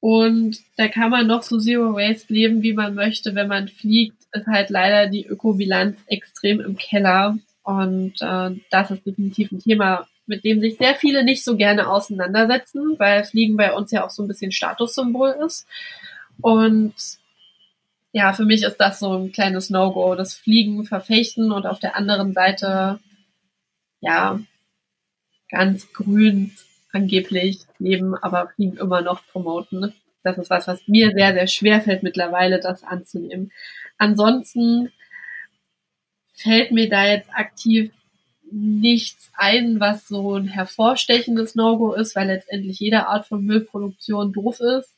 [0.00, 3.34] Und da kann man noch so Zero Waste leben, wie man möchte.
[3.34, 7.38] Wenn man fliegt, ist halt leider die Ökobilanz extrem im Keller.
[7.62, 11.88] Und äh, das ist definitiv ein Thema, mit dem sich sehr viele nicht so gerne
[11.88, 15.66] auseinandersetzen, weil Fliegen bei uns ja auch so ein bisschen Statussymbol ist.
[16.40, 16.94] Und
[18.12, 21.96] ja, für mich ist das so ein kleines No-Go, das Fliegen verfechten und auf der
[21.96, 23.00] anderen Seite,
[24.00, 24.40] ja,
[25.48, 26.52] ganz grün
[26.92, 29.94] angeblich leben, aber Fliegen immer noch promoten.
[30.22, 33.50] Das ist was, was mir sehr, sehr schwer fällt mittlerweile, das anzunehmen.
[34.02, 34.90] Ansonsten
[36.34, 37.92] fällt mir da jetzt aktiv
[38.50, 44.58] nichts ein, was so ein hervorstechendes No-Go ist, weil letztendlich jede Art von Müllproduktion doof
[44.58, 44.96] ist.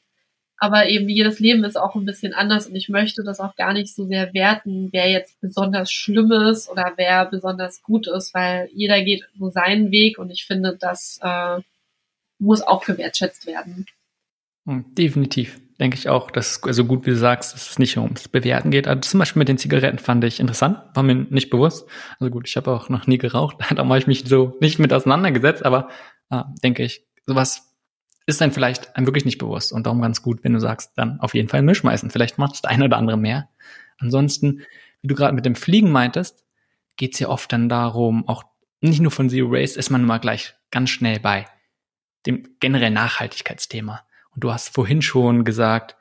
[0.56, 3.74] Aber eben jedes Leben ist auch ein bisschen anders und ich möchte das auch gar
[3.74, 8.70] nicht so sehr werten, wer jetzt besonders schlimm ist oder wer besonders gut ist, weil
[8.72, 11.60] jeder geht so seinen Weg und ich finde, das äh,
[12.38, 13.84] muss auch gewertschätzt werden.
[14.64, 18.28] Hm, definitiv, denke ich auch, dass also gut, wie du sagst, dass es nicht ums
[18.28, 18.87] Bewerten geht.
[18.87, 21.88] Also zum Beispiel mit den Zigaretten fand ich interessant, war mir nicht bewusst.
[22.18, 24.92] Also gut, ich habe auch noch nie geraucht, da habe ich mich so nicht mit
[24.92, 25.88] auseinandergesetzt, aber
[26.30, 27.74] äh, denke ich, sowas
[28.26, 31.20] ist dann vielleicht einem wirklich nicht bewusst und darum ganz gut, wenn du sagst, dann
[31.20, 32.10] auf jeden Fall Müll schmeißen.
[32.10, 33.48] Vielleicht macht es der eine oder andere mehr.
[33.98, 34.62] Ansonsten,
[35.02, 36.44] wie du gerade mit dem Fliegen meintest,
[36.96, 38.44] geht es ja oft dann darum, auch
[38.80, 41.46] nicht nur von Zero Waste ist man immer gleich ganz schnell bei
[42.26, 44.02] dem generell Nachhaltigkeitsthema.
[44.34, 45.96] Und du hast vorhin schon gesagt,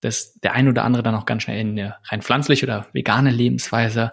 [0.00, 3.30] dass der ein oder andere dann auch ganz schnell in eine rein pflanzliche oder vegane
[3.30, 4.12] Lebensweise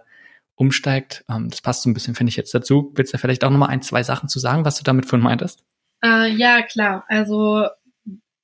[0.55, 1.25] umsteigt.
[1.29, 2.91] Ähm, das passt so ein bisschen, finde ich jetzt dazu.
[2.95, 5.63] Willst du vielleicht auch nochmal ein, zwei Sachen zu sagen, was du damit vorhin meintest?
[6.03, 7.05] Äh, ja, klar.
[7.07, 7.67] Also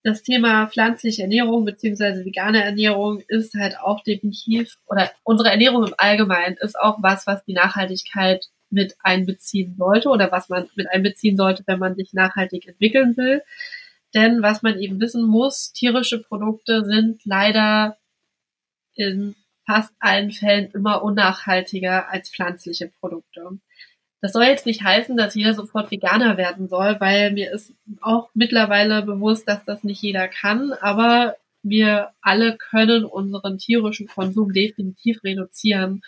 [0.03, 5.93] das Thema pflanzliche Ernährung beziehungsweise vegane Ernährung ist halt auch definitiv, oder unsere Ernährung im
[5.97, 11.37] Allgemeinen ist auch was, was die Nachhaltigkeit mit einbeziehen sollte oder was man mit einbeziehen
[11.37, 13.41] sollte, wenn man sich nachhaltig entwickeln will.
[14.13, 17.97] Denn was man eben wissen muss, tierische Produkte sind leider
[18.95, 23.59] in fast allen Fällen immer unnachhaltiger als pflanzliche Produkte.
[24.21, 28.29] Das soll jetzt nicht heißen, dass jeder sofort Veganer werden soll, weil mir ist auch
[28.33, 35.23] mittlerweile bewusst, dass das nicht jeder kann, aber wir alle können unseren tierischen Konsum definitiv
[35.23, 36.01] reduzieren.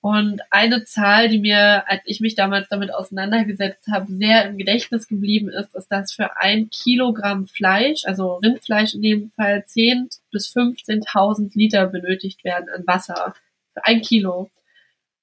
[0.00, 5.08] Und eine Zahl, die mir, als ich mich damals damit auseinandergesetzt habe, sehr im Gedächtnis
[5.08, 10.54] geblieben ist, ist, dass für ein Kilogramm Fleisch, also Rindfleisch in dem Fall, 10 bis
[10.54, 13.34] 15.000 Liter benötigt werden an Wasser.
[13.74, 14.50] Für ein Kilo.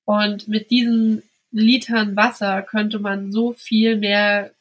[0.05, 4.51] Und mit diesen Litern Wasser könnte man so viel mehr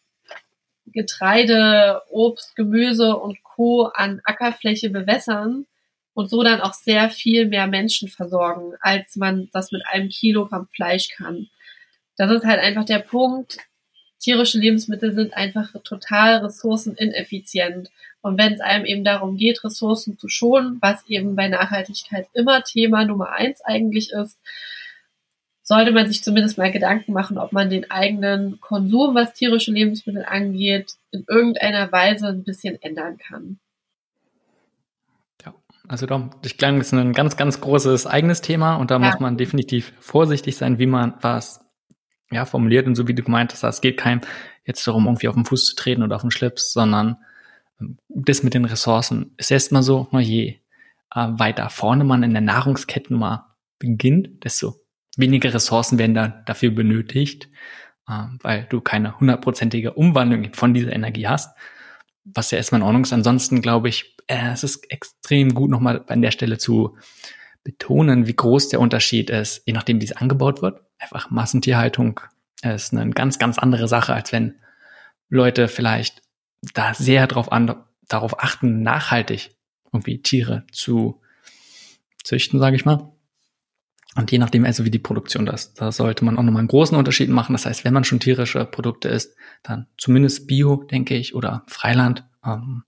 [0.86, 3.86] Getreide, Obst, Gemüse und Co.
[3.86, 5.66] an Ackerfläche bewässern
[6.14, 10.68] und so dann auch sehr viel mehr Menschen versorgen, als man das mit einem Kilogramm
[10.74, 11.48] Fleisch kann.
[12.16, 13.58] Das ist halt einfach der Punkt.
[14.20, 17.90] Tierische Lebensmittel sind einfach total ressourcenineffizient.
[18.20, 22.62] Und wenn es einem eben darum geht, Ressourcen zu schonen, was eben bei Nachhaltigkeit immer
[22.62, 24.38] Thema Nummer eins eigentlich ist,
[25.62, 30.24] sollte man sich zumindest mal Gedanken machen, ob man den eigenen Konsum, was tierische Lebensmittel
[30.24, 33.58] angeht, in irgendeiner Weise ein bisschen ändern kann.
[35.92, 39.00] Also doch, ich glaube, das ist ein ganz, ganz großes eigenes Thema und da ja.
[39.00, 41.60] muss man definitiv vorsichtig sein, wie man was
[42.30, 44.22] ja, formuliert und so wie du gemeint hast, es geht keinem
[44.64, 47.18] jetzt darum, irgendwie auf den Fuß zu treten oder auf den Schlips, sondern
[47.78, 50.60] ähm, das mit den Ressourcen ist erstmal so, na je
[51.14, 54.76] äh, weiter vorne man in der Nahrungskette mal beginnt, desto
[55.18, 57.50] weniger Ressourcen werden da dafür benötigt,
[58.08, 61.50] äh, weil du keine hundertprozentige Umwandlung von dieser Energie hast
[62.24, 63.12] was ja erstmal in Ordnung ist.
[63.12, 66.96] Ansonsten glaube ich, äh, es ist extrem gut nochmal an der Stelle zu
[67.64, 70.80] betonen, wie groß der Unterschied ist, je nachdem, wie es angebaut wird.
[70.98, 72.20] Einfach Massentierhaltung
[72.62, 74.56] ist eine ganz, ganz andere Sache, als wenn
[75.28, 76.22] Leute vielleicht
[76.74, 77.74] da sehr drauf an,
[78.08, 79.50] darauf achten, nachhaltig
[79.92, 81.20] irgendwie Tiere zu
[82.22, 83.12] züchten, sage ich mal.
[84.14, 86.96] Und je nachdem also wie die Produktion das, da sollte man auch nochmal einen großen
[86.96, 87.54] Unterschied machen.
[87.54, 92.24] Das heißt, wenn man schon tierische Produkte isst, dann zumindest Bio, denke ich, oder Freiland,
[92.44, 92.84] ähm,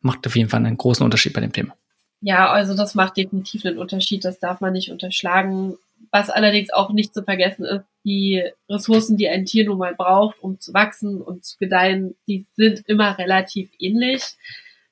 [0.00, 1.74] macht auf jeden Fall einen großen Unterschied bei dem Thema.
[2.20, 5.76] Ja, also das macht definitiv einen Unterschied, das darf man nicht unterschlagen.
[6.10, 10.42] Was allerdings auch nicht zu vergessen ist, die Ressourcen, die ein Tier nun mal braucht,
[10.42, 14.22] um zu wachsen und zu gedeihen, die sind immer relativ ähnlich.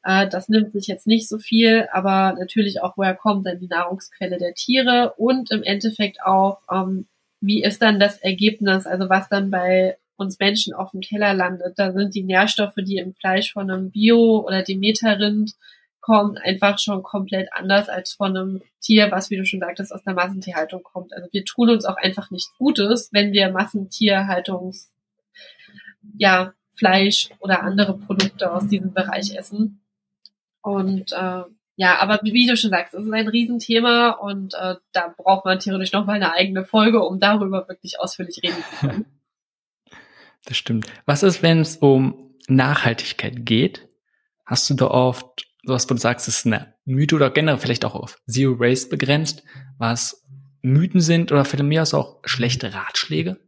[0.04, 3.68] Äh, das nimmt sich jetzt nicht so viel, aber natürlich auch, woher kommt dann die
[3.68, 7.06] Nahrungsquelle der Tiere und im Endeffekt auch, ähm,
[7.40, 11.78] wie ist dann das Ergebnis, also was dann bei uns Menschen auf dem Teller landet.
[11.78, 15.52] Da sind die Nährstoffe, die im Fleisch von einem Bio- oder Demeter-Rind
[16.00, 20.04] kommen, einfach schon komplett anders als von einem Tier, was, wie du schon sagtest, aus
[20.04, 21.12] der Massentierhaltung kommt.
[21.12, 24.92] Also wir tun uns auch einfach nichts Gutes, wenn wir Massentierhaltungs,
[26.16, 29.80] ja, Fleisch oder andere Produkte aus diesem Bereich essen.
[30.62, 31.42] Und äh,
[31.76, 35.58] ja, aber wie du schon sagst, es ist ein Riesenthema und äh, da braucht man
[35.58, 39.06] theoretisch noch mal eine eigene Folge, um darüber wirklich ausführlich reden zu können.
[40.46, 40.86] Das stimmt.
[41.04, 43.86] Was ist, wenn es um Nachhaltigkeit geht?
[44.46, 47.84] Hast du da oft sowas, wo du sagst, es ist eine Mythe oder generell vielleicht
[47.84, 49.42] auch auf Zero Waste begrenzt,
[49.76, 50.24] was
[50.62, 53.38] Mythen sind oder für mich aus auch schlechte Ratschläge?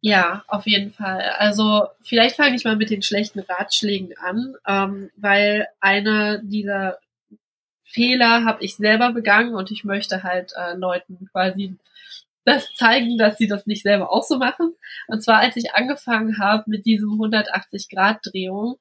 [0.00, 1.22] Ja, auf jeden Fall.
[1.38, 6.98] Also vielleicht fange ich mal mit den schlechten Ratschlägen an, ähm, weil einer dieser
[7.84, 11.76] Fehler habe ich selber begangen und ich möchte halt äh, Leuten quasi
[12.44, 14.74] das zeigen, dass sie das nicht selber auch so machen.
[15.06, 18.78] Und zwar als ich angefangen habe mit diesem 180 Grad Drehung,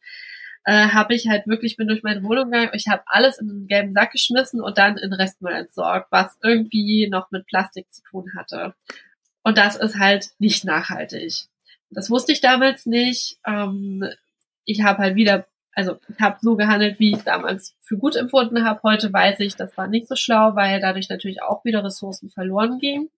[0.64, 2.72] äh, habe ich halt wirklich bin durch meine Wohnung gegangen.
[2.74, 7.08] Ich habe alles in einen gelben Sack geschmissen und dann in Restmüll entsorgt, was irgendwie
[7.10, 8.76] noch mit Plastik zu tun hatte.
[9.44, 11.48] Und das ist halt nicht nachhaltig.
[11.90, 13.38] Das wusste ich damals nicht.
[13.46, 14.08] Ähm,
[14.66, 18.64] ich habe halt wieder, also ich habe so gehandelt, wie ich damals für gut empfunden
[18.64, 18.82] habe.
[18.84, 22.80] Heute weiß ich, das war nicht so schlau, weil dadurch natürlich auch wieder Ressourcen verloren
[22.80, 23.10] gingen.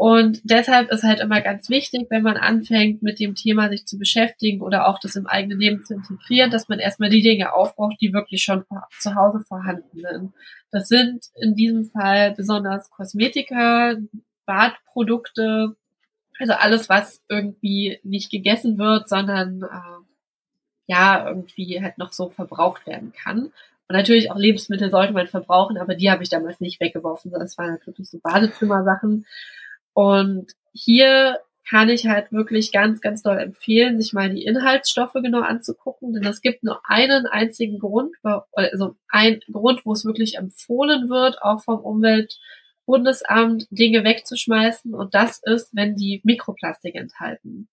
[0.00, 3.98] Und deshalb ist halt immer ganz wichtig, wenn man anfängt, mit dem Thema sich zu
[3.98, 7.98] beschäftigen oder auch das im eigenen Leben zu integrieren, dass man erstmal die Dinge aufbraucht,
[8.00, 8.64] die wirklich schon
[8.98, 10.32] zu Hause vorhanden sind.
[10.70, 13.96] Das sind in diesem Fall besonders Kosmetika,
[14.46, 15.76] Badprodukte,
[16.38, 20.02] also alles, was irgendwie nicht gegessen wird, sondern äh,
[20.86, 23.52] ja, irgendwie halt noch so verbraucht werden kann.
[23.88, 27.48] Und natürlich auch Lebensmittel sollte man verbrauchen, aber die habe ich damals nicht weggeworfen, sondern
[27.48, 29.26] es waren halt wirklich so Badezimmersachen.
[29.92, 35.42] Und hier kann ich halt wirklich ganz, ganz doll empfehlen, sich mal die Inhaltsstoffe genau
[35.42, 38.14] anzugucken, denn es gibt nur einen einzigen Grund,
[38.52, 42.38] also ein Grund, wo es wirklich empfohlen wird, auch vom Umwelt
[42.86, 47.68] Bundesamt Dinge wegzuschmeißen und das ist, wenn die Mikroplastik enthalten.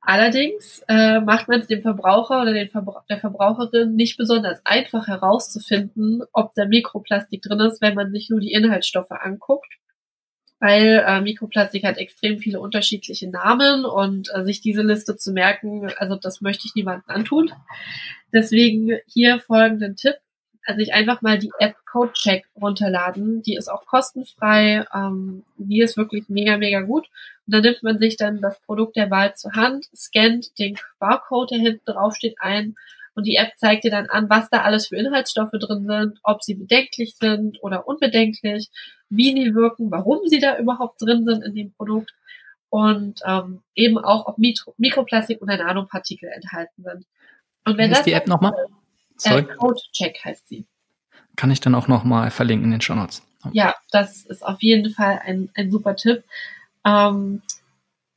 [0.00, 6.22] Allerdings äh, macht man es dem Verbraucher oder Verbra der Verbraucherin nicht besonders einfach herauszufinden,
[6.32, 9.72] ob da Mikroplastik drin ist, wenn man sich nur die Inhaltsstoffe anguckt.
[10.62, 15.90] Weil äh, Mikroplastik hat extrem viele unterschiedliche Namen und äh, sich diese Liste zu merken,
[15.96, 17.50] also das möchte ich niemandem antun.
[18.32, 20.14] Deswegen hier folgenden Tipp.
[20.64, 23.42] Also ich einfach mal die App CodeCheck runterladen.
[23.42, 24.84] Die ist auch kostenfrei.
[24.94, 27.08] Ähm, die ist wirklich mega, mega gut.
[27.48, 31.50] Und dann nimmt man sich dann das Produkt der Wahl zur Hand, scannt den Barcode,
[31.50, 32.76] der hinten drauf steht, ein
[33.14, 36.42] und die App zeigt dir dann an, was da alles für Inhaltsstoffe drin sind, ob
[36.42, 38.70] sie bedenklich sind oder unbedenklich,
[39.10, 42.12] wie sie wirken, warum sie da überhaupt drin sind in dem Produkt
[42.70, 47.06] und ähm, eben auch, ob Mikro Mikroplastik oder Nanopartikel enthalten sind.
[47.66, 48.54] Und wenn Wie das die App nochmal?
[49.24, 50.64] Äh, Code-Check heißt sie.
[51.36, 53.22] Kann ich dann auch nochmal verlinken in den Show Notes.
[53.52, 56.24] Ja, das ist auf jeden Fall ein, ein super Tipp.
[56.84, 57.42] Ähm,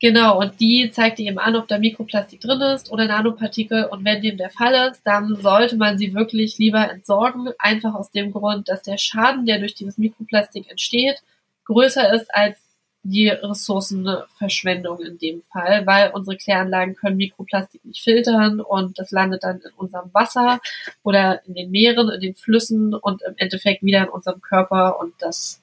[0.00, 3.84] Genau, und die zeigt eben an, ob da Mikroplastik drin ist oder Nanopartikel.
[3.84, 7.48] Und wenn dem der Fall ist, dann sollte man sie wirklich lieber entsorgen.
[7.58, 11.22] Einfach aus dem Grund, dass der Schaden, der durch dieses Mikroplastik entsteht,
[11.64, 12.58] größer ist als
[13.04, 19.44] die Ressourcenverschwendung in dem Fall, weil unsere Kläranlagen können Mikroplastik nicht filtern und das landet
[19.44, 20.60] dann in unserem Wasser
[21.04, 25.14] oder in den Meeren, in den Flüssen und im Endeffekt wieder in unserem Körper und
[25.20, 25.62] das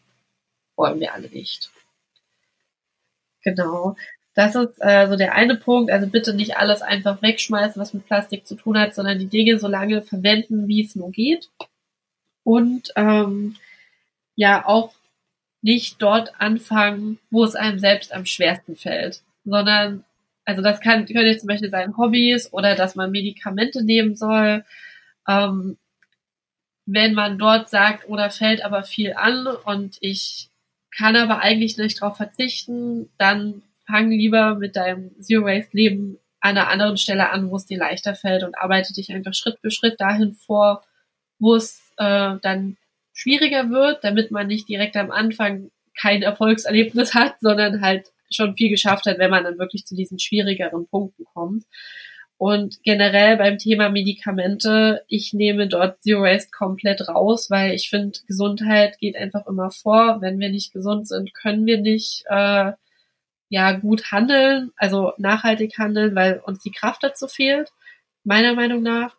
[0.75, 1.69] wollen wir alle nicht.
[3.43, 3.95] Genau.
[4.35, 5.91] Das ist äh, so der eine Punkt.
[5.91, 9.59] Also bitte nicht alles einfach wegschmeißen, was mit Plastik zu tun hat, sondern die Dinge
[9.59, 11.49] so lange verwenden, wie es nur geht.
[12.43, 13.55] Und ähm,
[14.35, 14.93] ja, auch
[15.61, 20.03] nicht dort anfangen, wo es einem selbst am schwersten fällt, sondern,
[20.45, 24.65] also das kann, könnte zum Beispiel sein Hobbys oder dass man Medikamente nehmen soll.
[25.27, 25.77] Ähm,
[26.85, 30.49] wenn man dort sagt, oder fällt aber viel an und ich
[30.91, 36.57] kann aber eigentlich nicht darauf verzichten, dann fang lieber mit deinem Zero Waste Leben an
[36.57, 39.71] einer anderen Stelle an, wo es dir leichter fällt und arbeite dich einfach Schritt für
[39.71, 40.83] Schritt dahin vor,
[41.39, 42.77] wo es äh, dann
[43.13, 48.69] schwieriger wird, damit man nicht direkt am Anfang kein Erfolgserlebnis hat, sondern halt schon viel
[48.69, 51.65] geschafft hat, wenn man dann wirklich zu diesen schwierigeren Punkten kommt.
[52.37, 58.19] Und generell beim Thema Medikamente, ich nehme dort Zero Waste komplett raus, weil ich finde,
[58.27, 60.17] Gesundheit geht einfach immer vor.
[60.19, 62.73] Wenn wir nicht gesund sind, können wir nicht äh,
[63.53, 67.71] ja gut handeln, also nachhaltig handeln, weil uns die Kraft dazu fehlt,
[68.23, 69.15] meiner Meinung nach.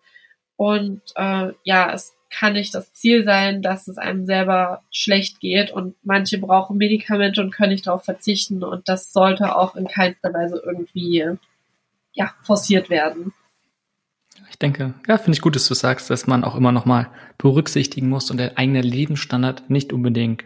[0.56, 5.70] Und äh, ja, es kann nicht das Ziel sein, dass es einem selber schlecht geht
[5.70, 10.34] und manche brauchen Medikamente und können nicht darauf verzichten und das sollte auch in keinster
[10.34, 11.38] Weise irgendwie
[12.12, 13.32] ja, forciert werden.
[14.50, 17.08] Ich denke, ja, finde ich gut, dass du sagst, dass man auch immer noch mal
[17.38, 20.44] berücksichtigen muss und der eigene Lebensstandard nicht unbedingt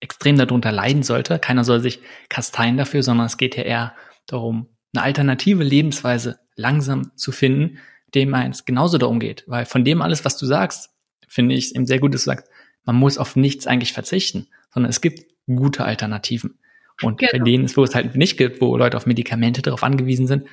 [0.00, 1.38] extrem darunter leiden sollte.
[1.38, 3.94] Keiner soll sich kasteien dafür, sondern es geht ja eher
[4.26, 7.78] darum, eine alternative Lebensweise langsam zu finden,
[8.14, 9.44] dem eins genauso darum geht.
[9.46, 10.90] Weil von dem alles, was du sagst,
[11.28, 12.48] finde ich eben sehr gut, dass du sagst,
[12.84, 16.58] man muss auf nichts eigentlich verzichten, sondern es gibt gute Alternativen.
[17.02, 17.32] Und genau.
[17.32, 20.46] bei denen, wo es halt nicht gibt, wo Leute auf Medikamente darauf angewiesen sind,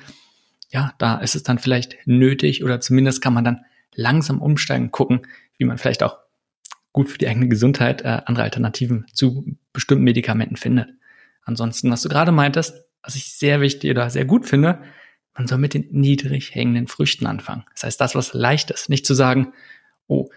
[0.70, 3.64] ja, da ist es dann vielleicht nötig oder zumindest kann man dann
[3.94, 5.26] langsam umsteigen, gucken,
[5.56, 6.18] wie man vielleicht auch
[6.94, 10.88] gut für die eigene Gesundheit äh, andere Alternativen zu bestimmten Medikamenten findet.
[11.42, 14.78] Ansonsten, was du gerade meintest, was ich sehr wichtig oder sehr gut finde,
[15.34, 17.64] man soll mit den niedrig hängenden Früchten anfangen.
[17.74, 18.88] Das heißt, das, was leicht ist.
[18.88, 19.52] Nicht zu sagen,
[20.06, 20.30] oh,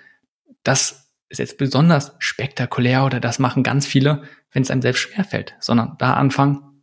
[0.63, 5.55] das ist jetzt besonders spektakulär oder das machen ganz viele, wenn es einem selbst schwerfällt,
[5.59, 6.81] sondern da anfangen,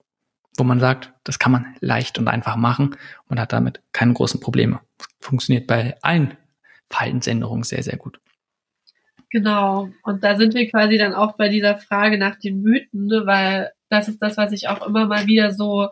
[0.56, 2.96] wo man sagt, das kann man leicht und einfach machen
[3.26, 4.80] und hat damit keine großen Probleme.
[5.18, 6.36] Funktioniert bei allen
[6.90, 8.20] Verhaltensänderungen sehr, sehr gut.
[9.34, 9.88] Genau.
[10.04, 13.22] Und da sind wir quasi dann auch bei dieser Frage nach den Mythen, ne?
[13.26, 15.88] weil das ist das, was ich auch immer mal wieder so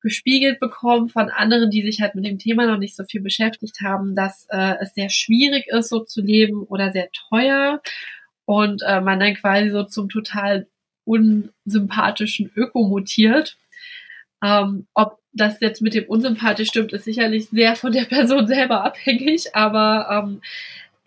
[0.00, 3.82] gespiegelt bekomme von anderen, die sich halt mit dem Thema noch nicht so viel beschäftigt
[3.82, 7.82] haben, dass äh, es sehr schwierig ist, so zu leben oder sehr teuer
[8.46, 10.66] und äh, man dann quasi so zum total
[11.04, 13.58] unsympathischen Öko mutiert.
[14.42, 18.84] Ähm, ob das jetzt mit dem unsympathisch stimmt, ist sicherlich sehr von der Person selber
[18.86, 20.40] abhängig, aber ähm,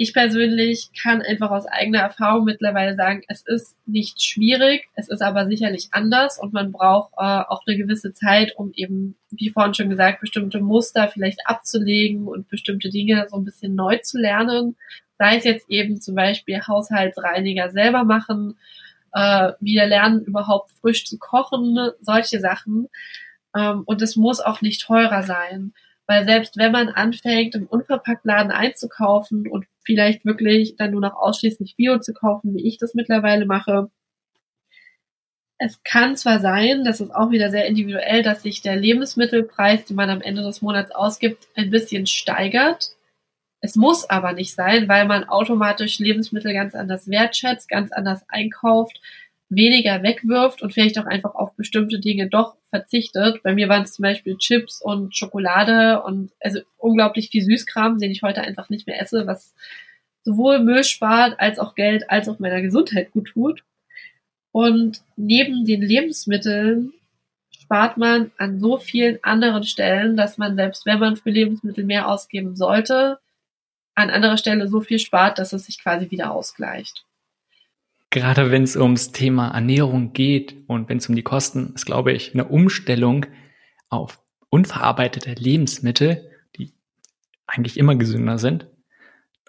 [0.04, 5.22] ich persönlich kann einfach aus eigener Erfahrung mittlerweile sagen, es ist nicht schwierig, es ist
[5.22, 9.74] aber sicherlich anders und man braucht äh, auch eine gewisse Zeit, um eben, wie vorhin
[9.74, 14.76] schon gesagt, bestimmte Muster vielleicht abzulegen und bestimmte Dinge so ein bisschen neu zu lernen.
[15.18, 18.58] Sei es jetzt eben zum Beispiel Haushaltsreiniger selber machen,
[19.14, 22.90] äh, wieder lernen, überhaupt frisch zu kochen, solche Sachen.
[23.56, 25.74] Ähm, und es muss auch nicht teurer sein.
[26.08, 31.76] Weil selbst wenn man anfängt, im Unverpacktladen einzukaufen und vielleicht wirklich dann nur noch ausschließlich
[31.76, 33.90] Bio zu kaufen, wie ich das mittlerweile mache,
[35.58, 39.96] es kann zwar sein, das ist auch wieder sehr individuell, dass sich der Lebensmittelpreis, den
[39.96, 42.98] man am Ende des Monats ausgibt, ein bisschen steigert.
[43.62, 49.00] Es muss aber nicht sein, weil man automatisch Lebensmittel ganz anders wertschätzt, ganz anders einkauft,
[49.56, 53.42] weniger wegwirft und vielleicht auch einfach auf bestimmte Dinge doch verzichtet.
[53.44, 58.12] Bei mir waren es zum Beispiel Chips und Schokolade und also unglaublich viel Süßkram, den
[58.12, 59.54] ich heute einfach nicht mehr esse, was
[60.24, 63.64] sowohl Müll spart, als auch Geld, als auch meiner Gesundheit gut tut.
[64.52, 66.94] Und neben den Lebensmitteln
[67.50, 72.08] spart man an so vielen anderen Stellen, dass man selbst wenn man für Lebensmittel mehr
[72.08, 73.20] ausgeben sollte,
[73.96, 77.06] an anderer Stelle so viel spart, dass es sich quasi wieder ausgleicht.
[78.14, 82.12] Gerade wenn es ums Thema Ernährung geht und wenn es um die Kosten ist, glaube
[82.12, 83.26] ich, eine Umstellung
[83.90, 84.20] auf
[84.52, 86.76] unverarbeitete Lebensmittel, die
[87.48, 88.68] eigentlich immer gesünder sind,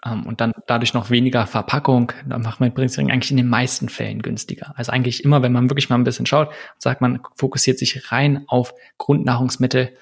[0.03, 3.87] ähm, und dann dadurch noch weniger Verpackung, dann macht man Bringstring eigentlich in den meisten
[3.87, 4.73] Fällen günstiger.
[4.75, 8.45] Also eigentlich immer, wenn man wirklich mal ein bisschen schaut, sagt man, fokussiert sich rein
[8.47, 9.95] auf Grundnahrungsmittel,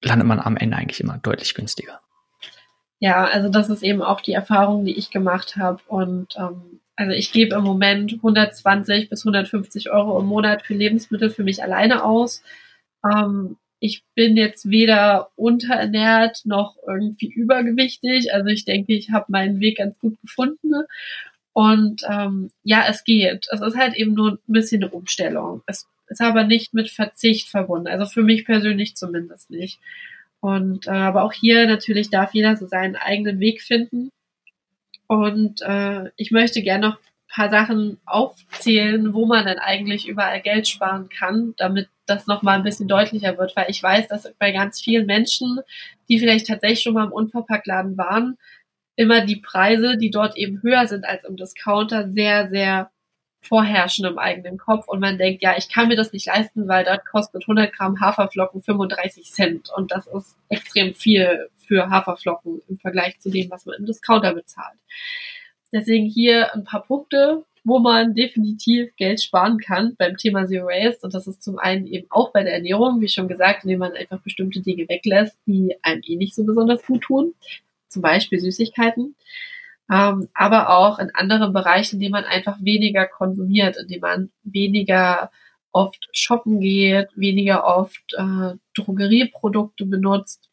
[0.00, 2.00] landet man am Ende eigentlich immer deutlich günstiger.
[3.00, 5.82] Ja, also das ist eben auch die Erfahrung, die ich gemacht habe.
[5.88, 11.30] Und ähm, also ich gebe im Moment 120 bis 150 Euro im Monat für Lebensmittel
[11.30, 12.42] für mich alleine aus.
[13.04, 18.32] Ähm, ich bin jetzt weder unterernährt noch irgendwie übergewichtig.
[18.32, 20.84] Also ich denke, ich habe meinen Weg ganz gut gefunden.
[21.52, 23.46] Und ähm, ja, es geht.
[23.50, 25.62] Es ist halt eben nur ein bisschen eine Umstellung.
[25.66, 27.88] Es ist aber nicht mit Verzicht verbunden.
[27.88, 29.80] Also für mich persönlich zumindest nicht.
[30.40, 34.10] Und äh, aber auch hier natürlich darf jeder so seinen eigenen Weg finden.
[35.14, 36.98] Und äh, ich möchte gerne noch
[37.34, 42.62] paar Sachen aufzählen, wo man dann eigentlich überall Geld sparen kann, damit das nochmal ein
[42.62, 45.58] bisschen deutlicher wird, weil ich weiß, dass bei ganz vielen Menschen,
[46.08, 48.38] die vielleicht tatsächlich schon mal im Unverpacktladen waren,
[48.94, 52.90] immer die Preise, die dort eben höher sind als im Discounter, sehr, sehr
[53.46, 56.84] vorherrschen im eigenen Kopf und man denkt, ja, ich kann mir das nicht leisten, weil
[56.84, 62.78] das kostet 100 Gramm Haferflocken 35 Cent und das ist extrem viel für Haferflocken im
[62.78, 64.78] Vergleich zu dem, was man im Discounter bezahlt.
[65.72, 71.00] Deswegen hier ein paar Punkte, wo man definitiv Geld sparen kann beim Thema Zero Waste.
[71.02, 73.94] Und das ist zum einen eben auch bei der Ernährung, wie schon gesagt, indem man
[73.94, 77.34] einfach bestimmte Dinge weglässt, die einem eh nicht so besonders gut tun.
[77.88, 79.16] Zum Beispiel Süßigkeiten.
[79.90, 85.30] Ähm, aber auch in anderen Bereichen, indem man einfach weniger konsumiert, indem man weniger
[85.72, 90.48] oft shoppen geht, weniger oft äh, Drogerieprodukte benutzt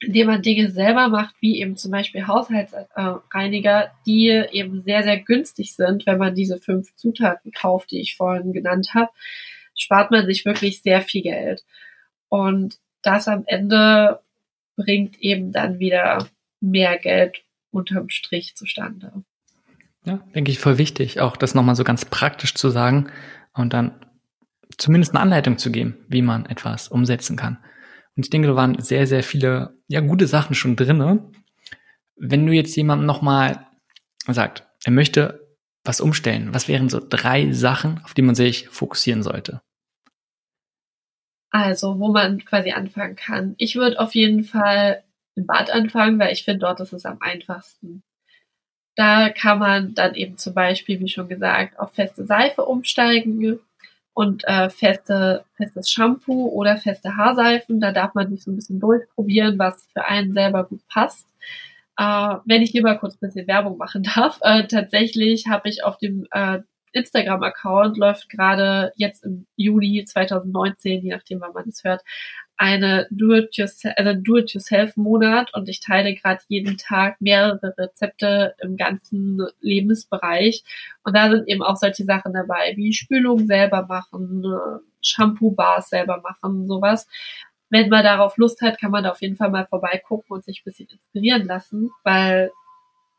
[0.00, 5.76] indem man Dinge selber macht, wie eben zum Beispiel Haushaltsreiniger, die eben sehr, sehr günstig
[5.76, 9.10] sind, wenn man diese fünf Zutaten kauft, die ich vorhin genannt habe,
[9.76, 11.64] spart man sich wirklich sehr viel Geld.
[12.28, 14.20] Und das am Ende
[14.76, 16.26] bringt eben dann wieder
[16.60, 19.24] mehr Geld unterm Strich zustande.
[20.04, 23.10] Ja, denke ich voll wichtig, auch das nochmal so ganz praktisch zu sagen
[23.52, 24.06] und dann
[24.78, 27.58] zumindest eine Anleitung zu geben, wie man etwas umsetzen kann.
[28.16, 31.30] Und ich denke, da waren sehr, sehr viele, ja, gute Sachen schon drinne.
[32.16, 33.66] Wenn du jetzt jemandem nochmal
[34.26, 35.46] sagt, er möchte
[35.84, 39.62] was umstellen, was wären so drei Sachen, auf die man sich fokussieren sollte?
[41.50, 43.54] Also, wo man quasi anfangen kann.
[43.58, 45.02] Ich würde auf jeden Fall
[45.40, 48.02] im Bad anfangen, weil ich finde, dort ist es am einfachsten.
[48.96, 53.60] Da kann man dann eben zum Beispiel, wie schon gesagt, auf feste Seife umsteigen
[54.14, 57.80] und äh, feste, festes Shampoo oder feste Haarseifen.
[57.80, 61.26] Da darf man sich so ein bisschen durchprobieren, was für einen selber gut passt.
[61.96, 65.84] Äh, wenn ich hier mal kurz ein bisschen Werbung machen darf, äh, tatsächlich habe ich
[65.84, 66.60] auf dem äh,
[66.92, 72.02] Instagram-Account läuft gerade jetzt im Juli 2019, je nachdem, wann man es hört,
[72.60, 80.62] eine Do-it-yourself, also Do-it-yourself-Monat und ich teile gerade jeden Tag mehrere Rezepte im ganzen Lebensbereich.
[81.02, 84.44] Und da sind eben auch solche Sachen dabei, wie Spülung selber machen,
[85.00, 87.08] Shampoo-Bars selber machen, sowas.
[87.70, 90.60] Wenn man darauf Lust hat, kann man da auf jeden Fall mal vorbeigucken und sich
[90.60, 92.52] ein bisschen inspirieren lassen, weil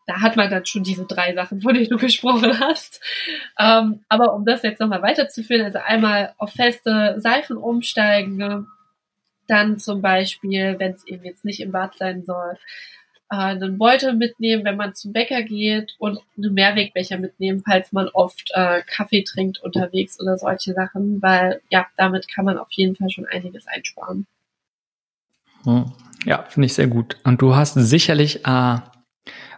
[0.06, 3.02] da hat man dann schon diese drei Sachen, von denen du gesprochen hast.
[3.58, 8.68] Ähm, aber um das jetzt nochmal weiterzuführen, also einmal auf feste Seifen umsteigen?
[9.48, 12.58] Dann zum Beispiel, wenn es eben jetzt nicht im Bad sein soll,
[13.32, 18.10] äh, einen Beutel mitnehmen, wenn man zum Bäcker geht und einen Mehrwegbecher mitnehmen, falls man
[18.10, 22.96] oft äh, Kaffee trinkt unterwegs oder solche Sachen, weil ja, damit kann man auf jeden
[22.96, 24.28] Fall schon einiges einsparen.
[25.64, 25.92] Hm.
[26.26, 27.18] Ja, finde ich sehr gut.
[27.24, 28.78] Und du hast sicherlich äh,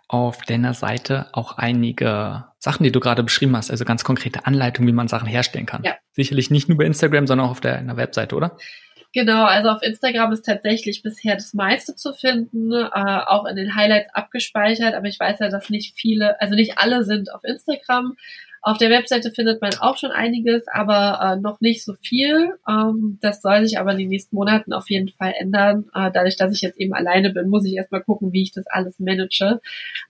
[0.07, 4.87] auf deiner Seite auch einige Sachen, die du gerade beschrieben hast, also ganz konkrete Anleitungen,
[4.87, 5.83] wie man Sachen herstellen kann.
[5.83, 5.95] Ja.
[6.11, 8.55] Sicherlich nicht nur bei Instagram, sondern auch auf der Webseite, oder?
[9.13, 13.75] Genau, also auf Instagram ist tatsächlich bisher das meiste zu finden, äh, auch in den
[13.75, 18.15] Highlights abgespeichert, aber ich weiß ja, dass nicht viele, also nicht alle sind auf Instagram.
[18.63, 22.55] Auf der Webseite findet man auch schon einiges, aber äh, noch nicht so viel.
[22.67, 25.85] Ähm, das soll sich aber in den nächsten Monaten auf jeden Fall ändern.
[25.93, 28.65] Äh, dadurch, dass ich jetzt eben alleine bin, muss ich erstmal gucken, wie ich das
[28.65, 29.59] alles manage.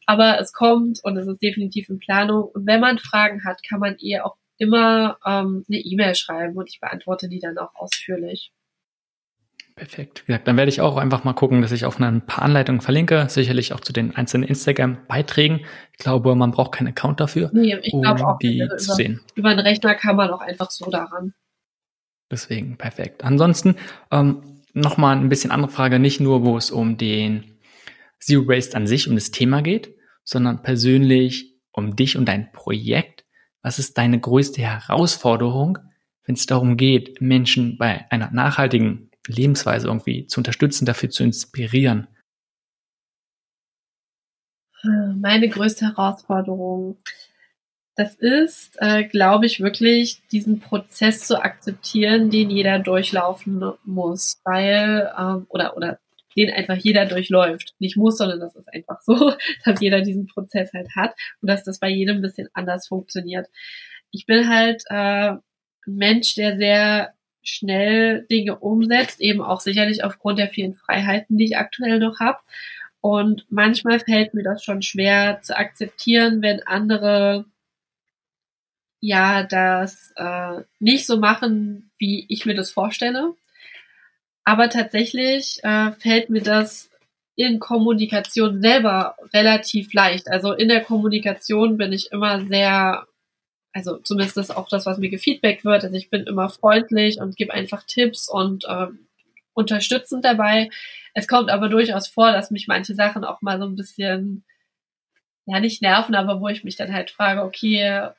[0.06, 2.44] Aber es kommt und es ist definitiv in Planung.
[2.44, 6.70] Und wenn man Fragen hat, kann man eh auch immer ähm, eine E-Mail schreiben und
[6.70, 8.52] ich beantworte die dann auch ausführlich.
[9.76, 10.22] Perfekt.
[10.22, 12.82] Wie gesagt, dann werde ich auch einfach mal gucken, dass ich auf ein paar Anleitungen
[12.82, 15.62] verlinke, sicherlich auch zu den einzelnen Instagram-Beiträgen.
[15.92, 19.22] Ich glaube, man braucht keinen Account dafür, nee, ich um auch, die über, zu sehen.
[19.34, 21.34] Über einen Rechner kann man auch einfach so daran.
[22.30, 23.24] Deswegen, perfekt.
[23.24, 23.76] Ansonsten
[24.12, 27.58] ähm, nochmal ein bisschen andere Frage, nicht nur, wo es um den
[28.20, 33.26] Zero Waste an sich, um das Thema geht, sondern persönlich um dich und dein Projekt.
[33.64, 35.80] Was ist deine größte Herausforderung,
[36.26, 42.08] wenn es darum geht, Menschen bei einer nachhaltigen Lebensweise irgendwie zu unterstützen, dafür zu inspirieren?
[44.84, 46.98] Meine größte Herausforderung,
[47.96, 55.12] das ist, äh, glaube ich, wirklich diesen Prozess zu akzeptieren, den jeder durchlaufen muss, weil
[55.18, 56.00] ähm, oder oder
[56.36, 57.76] den einfach jeder durchläuft.
[57.80, 59.34] Nicht muss, sondern das ist einfach so,
[59.66, 63.48] dass jeder diesen Prozess halt hat und dass das bei jedem ein bisschen anders funktioniert.
[64.12, 65.42] Ich bin halt äh, ein
[65.86, 67.14] Mensch, der sehr
[67.44, 72.40] schnell Dinge umsetzt, eben auch sicherlich aufgrund der vielen Freiheiten, die ich aktuell noch habe.
[73.02, 77.46] Und manchmal fällt mir das schon schwer zu akzeptieren, wenn andere
[79.02, 83.34] ja das äh, nicht so machen, wie ich mir das vorstelle.
[84.46, 86.90] Aber tatsächlich äh, fällt mir das
[87.36, 90.30] in Kommunikation selber relativ leicht.
[90.30, 93.06] Also in der Kommunikation bin ich immer sehr
[93.74, 95.84] also zumindest ist auch das, was mir gefeedbackt wird.
[95.84, 99.08] Also ich bin immer freundlich und gebe einfach Tipps und ähm,
[99.54, 100.70] unterstützend dabei.
[101.14, 104.44] Es kommt aber durchaus vor, dass mich manche Sachen auch mal so ein bisschen,
[105.46, 108.10] ja, nicht nerven, aber wo ich mich dann halt frage, okay,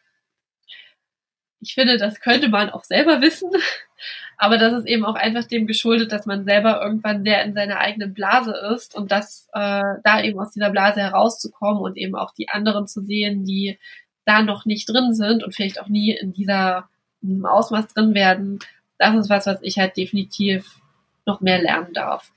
[1.60, 3.50] ich finde, das könnte man auch selber wissen.
[4.36, 7.78] Aber das ist eben auch einfach dem geschuldet, dass man selber irgendwann sehr in seiner
[7.78, 12.34] eigenen Blase ist und das äh, da eben aus dieser Blase herauszukommen und eben auch
[12.34, 13.78] die anderen zu sehen, die
[14.24, 16.88] da noch nicht drin sind und vielleicht auch nie in dieser
[17.22, 18.58] in diesem Ausmaß drin werden,
[18.98, 20.80] das ist was, was ich halt definitiv
[21.26, 22.32] noch mehr lernen darf.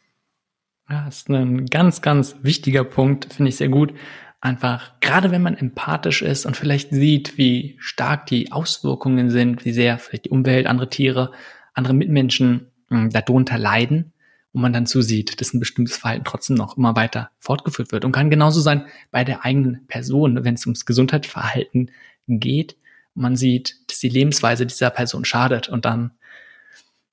[0.90, 3.94] Ja, das ist ein ganz, ganz wichtiger Punkt, finde ich sehr gut.
[4.40, 9.74] Einfach, gerade wenn man empathisch ist und vielleicht sieht, wie stark die Auswirkungen sind, wie
[9.74, 11.32] sehr vielleicht die Umwelt, andere Tiere,
[11.74, 14.14] andere Mitmenschen hm, darunter leiden,
[14.54, 18.12] und man dann zusieht, dass ein bestimmtes Verhalten trotzdem noch immer weiter fortgeführt wird und
[18.12, 21.92] kann genauso sein bei der eigenen Person, wenn es ums Gesundheitsverhalten
[22.28, 22.78] geht.
[23.14, 26.12] Man sieht, dass die Lebensweise dieser Person schadet und dann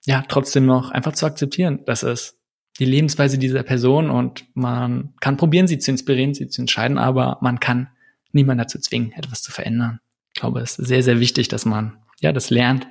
[0.07, 2.39] ja trotzdem noch einfach zu akzeptieren, dass es
[2.78, 7.39] die Lebensweise dieser Person und man kann probieren, sie zu inspirieren, sie zu entscheiden, aber
[7.41, 7.89] man kann
[8.32, 10.01] niemanden dazu zwingen, etwas zu verändern.
[10.35, 12.89] Ich glaube, es ist sehr, sehr wichtig, dass man ja das lernt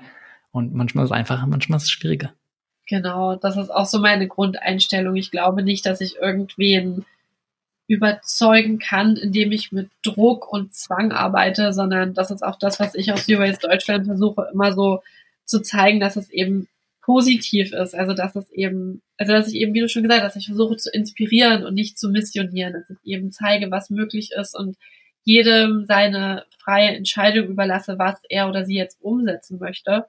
[0.52, 2.34] und manchmal ist es einfacher, manchmal ist es schwieriger.
[2.88, 5.16] Genau, das ist auch so meine Grundeinstellung.
[5.16, 7.06] Ich glaube nicht, dass ich irgendwen
[7.88, 12.96] überzeugen kann, indem ich mit Druck und Zwang arbeite, sondern das ist auch das, was
[12.96, 15.02] ich aus UAS Deutschland versuche, immer so
[15.46, 16.68] zu zeigen, dass es eben
[17.02, 17.94] positiv ist.
[17.94, 20.78] Also dass es eben, also dass ich eben, wie du schon gesagt hast, ich versuche
[20.78, 24.78] zu inspirieren und nicht zu missionieren, dass ich eben zeige, was möglich ist und
[25.26, 30.06] jedem seine freie Entscheidung überlasse, was er oder sie jetzt umsetzen möchte.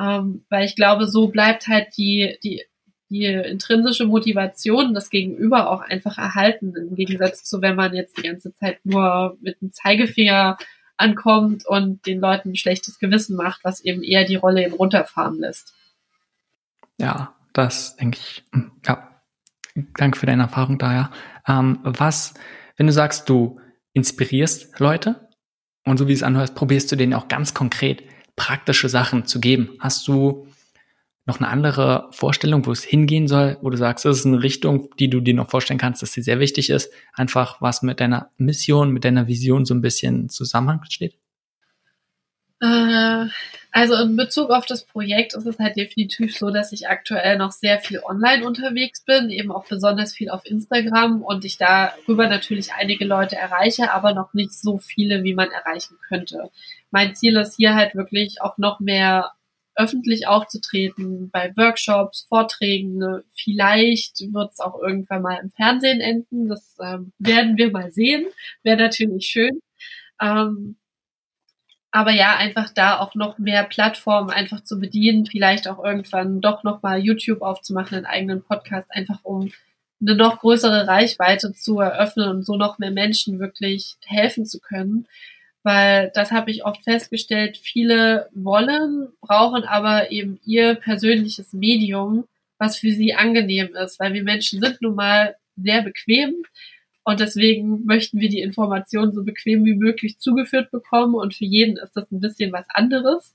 [0.00, 2.62] Ähm, weil ich glaube, so bleibt halt die, die,
[3.10, 8.22] die intrinsische Motivation das Gegenüber auch einfach erhalten, im Gegensatz zu, wenn man jetzt die
[8.22, 10.58] ganze Zeit nur mit dem Zeigefinger
[10.96, 15.38] ankommt und den Leuten ein schlechtes Gewissen macht, was eben eher die Rolle eben runterfahren
[15.38, 15.74] lässt.
[17.00, 18.44] Ja, das denke ich.
[18.86, 19.22] Ja,
[19.96, 21.10] danke für deine Erfahrung daher.
[21.46, 22.34] Ähm, was,
[22.76, 23.60] wenn du sagst, du
[23.92, 25.28] inspirierst Leute
[25.84, 28.02] und so wie es anhörst, probierst du denen auch ganz konkret
[28.38, 29.76] praktische Sachen zu geben.
[29.78, 30.46] Hast du
[31.26, 34.88] noch eine andere Vorstellung, wo es hingehen soll, wo du sagst, das ist eine Richtung,
[34.98, 38.30] die du dir noch vorstellen kannst, dass sie sehr wichtig ist, einfach was mit deiner
[38.38, 41.18] Mission, mit deiner Vision so ein bisschen Zusammenhang steht?
[42.60, 43.26] Äh,
[43.70, 47.52] also in Bezug auf das Projekt ist es halt definitiv so, dass ich aktuell noch
[47.52, 52.72] sehr viel online unterwegs bin, eben auch besonders viel auf Instagram und ich darüber natürlich
[52.72, 56.50] einige Leute erreiche, aber noch nicht so viele, wie man erreichen könnte
[56.90, 59.32] mein Ziel ist hier halt wirklich auch noch mehr
[59.74, 63.22] öffentlich aufzutreten bei Workshops, Vorträgen.
[63.34, 66.48] Vielleicht wird es auch irgendwann mal im Fernsehen enden.
[66.48, 68.26] Das ähm, werden wir mal sehen.
[68.64, 69.60] Wäre natürlich schön.
[70.20, 70.77] Ähm,
[71.90, 76.62] aber ja, einfach da auch noch mehr Plattformen einfach zu bedienen, vielleicht auch irgendwann doch
[76.62, 79.50] noch mal YouTube aufzumachen, einen eigenen Podcast, einfach um
[80.00, 85.06] eine noch größere Reichweite zu eröffnen und so noch mehr Menschen wirklich helfen zu können.
[85.62, 92.24] Weil das habe ich oft festgestellt, viele wollen, brauchen aber eben ihr persönliches Medium,
[92.58, 96.34] was für sie angenehm ist, weil wir Menschen sind nun mal sehr bequem
[97.08, 101.14] Und deswegen möchten wir die Informationen so bequem wie möglich zugeführt bekommen.
[101.14, 103.34] Und für jeden ist das ein bisschen was anderes.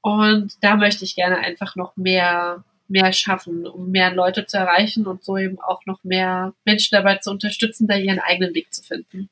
[0.00, 5.06] Und da möchte ich gerne einfach noch mehr, mehr schaffen, um mehr Leute zu erreichen
[5.06, 8.82] und so eben auch noch mehr Menschen dabei zu unterstützen, da ihren eigenen Weg zu
[8.82, 9.28] finden.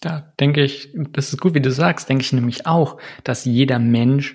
[0.00, 3.78] Da denke ich, das ist gut, wie du sagst, denke ich nämlich auch, dass jeder
[3.78, 4.34] Mensch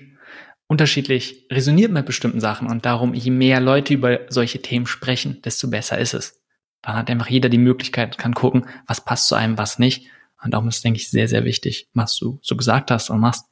[0.68, 5.68] unterschiedlich resoniert mit bestimmten Sachen und darum, je mehr Leute über solche Themen sprechen, desto
[5.68, 6.43] besser ist es.
[6.84, 10.08] Dann hat einfach jeder die Möglichkeit, kann gucken, was passt zu einem, was nicht.
[10.42, 13.46] Und darum ist, denke ich, sehr, sehr wichtig, was du so gesagt hast und machst.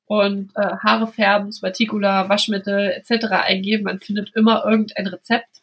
[0.06, 3.26] und äh, Haare färben, Smarticula, Waschmittel etc.
[3.32, 3.84] eingeben.
[3.84, 5.62] Man findet immer irgendein Rezept.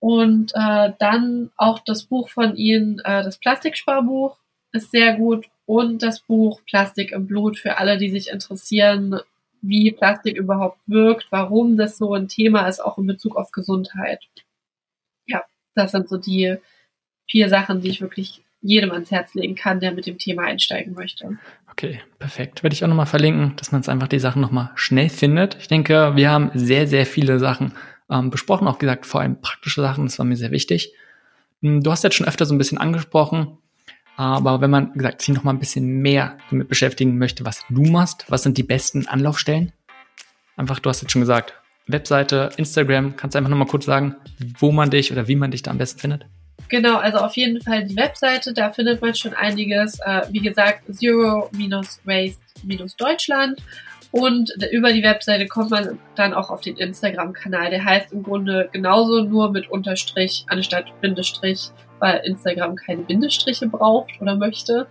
[0.00, 4.38] Und äh, dann auch das Buch von ihnen, äh, das Plastiksparbuch,
[4.72, 5.46] ist sehr gut.
[5.66, 9.20] Und das Buch Plastik im Blut für alle, die sich interessieren,
[9.62, 14.20] wie Plastik überhaupt wirkt, warum das so ein Thema ist, auch in Bezug auf Gesundheit.
[15.26, 15.44] Ja,
[15.74, 16.56] das sind so die
[17.28, 20.94] vier Sachen, die ich wirklich jedem ans Herz legen kann, der mit dem Thema einsteigen
[20.94, 21.38] möchte.
[21.70, 22.62] Okay, perfekt.
[22.62, 25.56] Werde ich auch nochmal verlinken, dass man es einfach die Sachen nochmal schnell findet.
[25.60, 27.72] Ich denke, wir haben sehr, sehr viele Sachen
[28.10, 30.92] ähm, besprochen, auch gesagt, vor allem praktische Sachen, das war mir sehr wichtig.
[31.62, 33.58] Hm, du hast jetzt schon öfter so ein bisschen angesprochen,
[34.16, 38.26] aber wenn man, gesagt, sich nochmal ein bisschen mehr damit beschäftigen möchte, was du machst,
[38.28, 39.72] was sind die besten Anlaufstellen?
[40.56, 41.54] Einfach, du hast jetzt schon gesagt,
[41.86, 44.16] Webseite, Instagram, kannst du einfach nochmal kurz sagen,
[44.58, 46.26] wo man dich oder wie man dich da am besten findet?
[46.68, 50.00] Genau, also auf jeden Fall die Webseite, da findet man schon einiges.
[50.00, 53.60] Äh, wie gesagt, Zero-Waste-Deutschland.
[54.12, 57.70] Und über die Webseite kommt man dann auch auf den Instagram-Kanal.
[57.70, 61.70] Der heißt im Grunde genauso nur mit Unterstrich anstatt Bindestrich,
[62.00, 64.86] weil Instagram keine Bindestriche braucht oder möchte.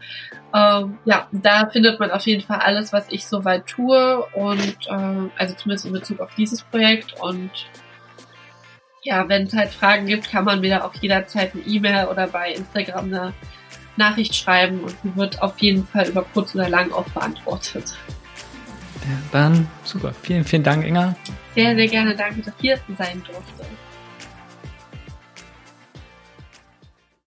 [0.53, 5.29] Ähm, ja, da findet man auf jeden Fall alles, was ich soweit tue und äh,
[5.37, 7.51] also zumindest in Bezug auf dieses Projekt und
[9.03, 12.27] ja, wenn es halt Fragen gibt, kann man mir da auch jederzeit eine E-Mail oder
[12.27, 13.33] bei Instagram eine
[13.95, 17.95] Nachricht schreiben und die wird auf jeden Fall über kurz oder lang auch beantwortet.
[19.03, 20.13] Ja, dann super.
[20.21, 21.15] Vielen, vielen Dank, Inga.
[21.55, 22.15] Sehr, sehr gerne.
[22.15, 23.65] Danke, dass ich hier sein durfte.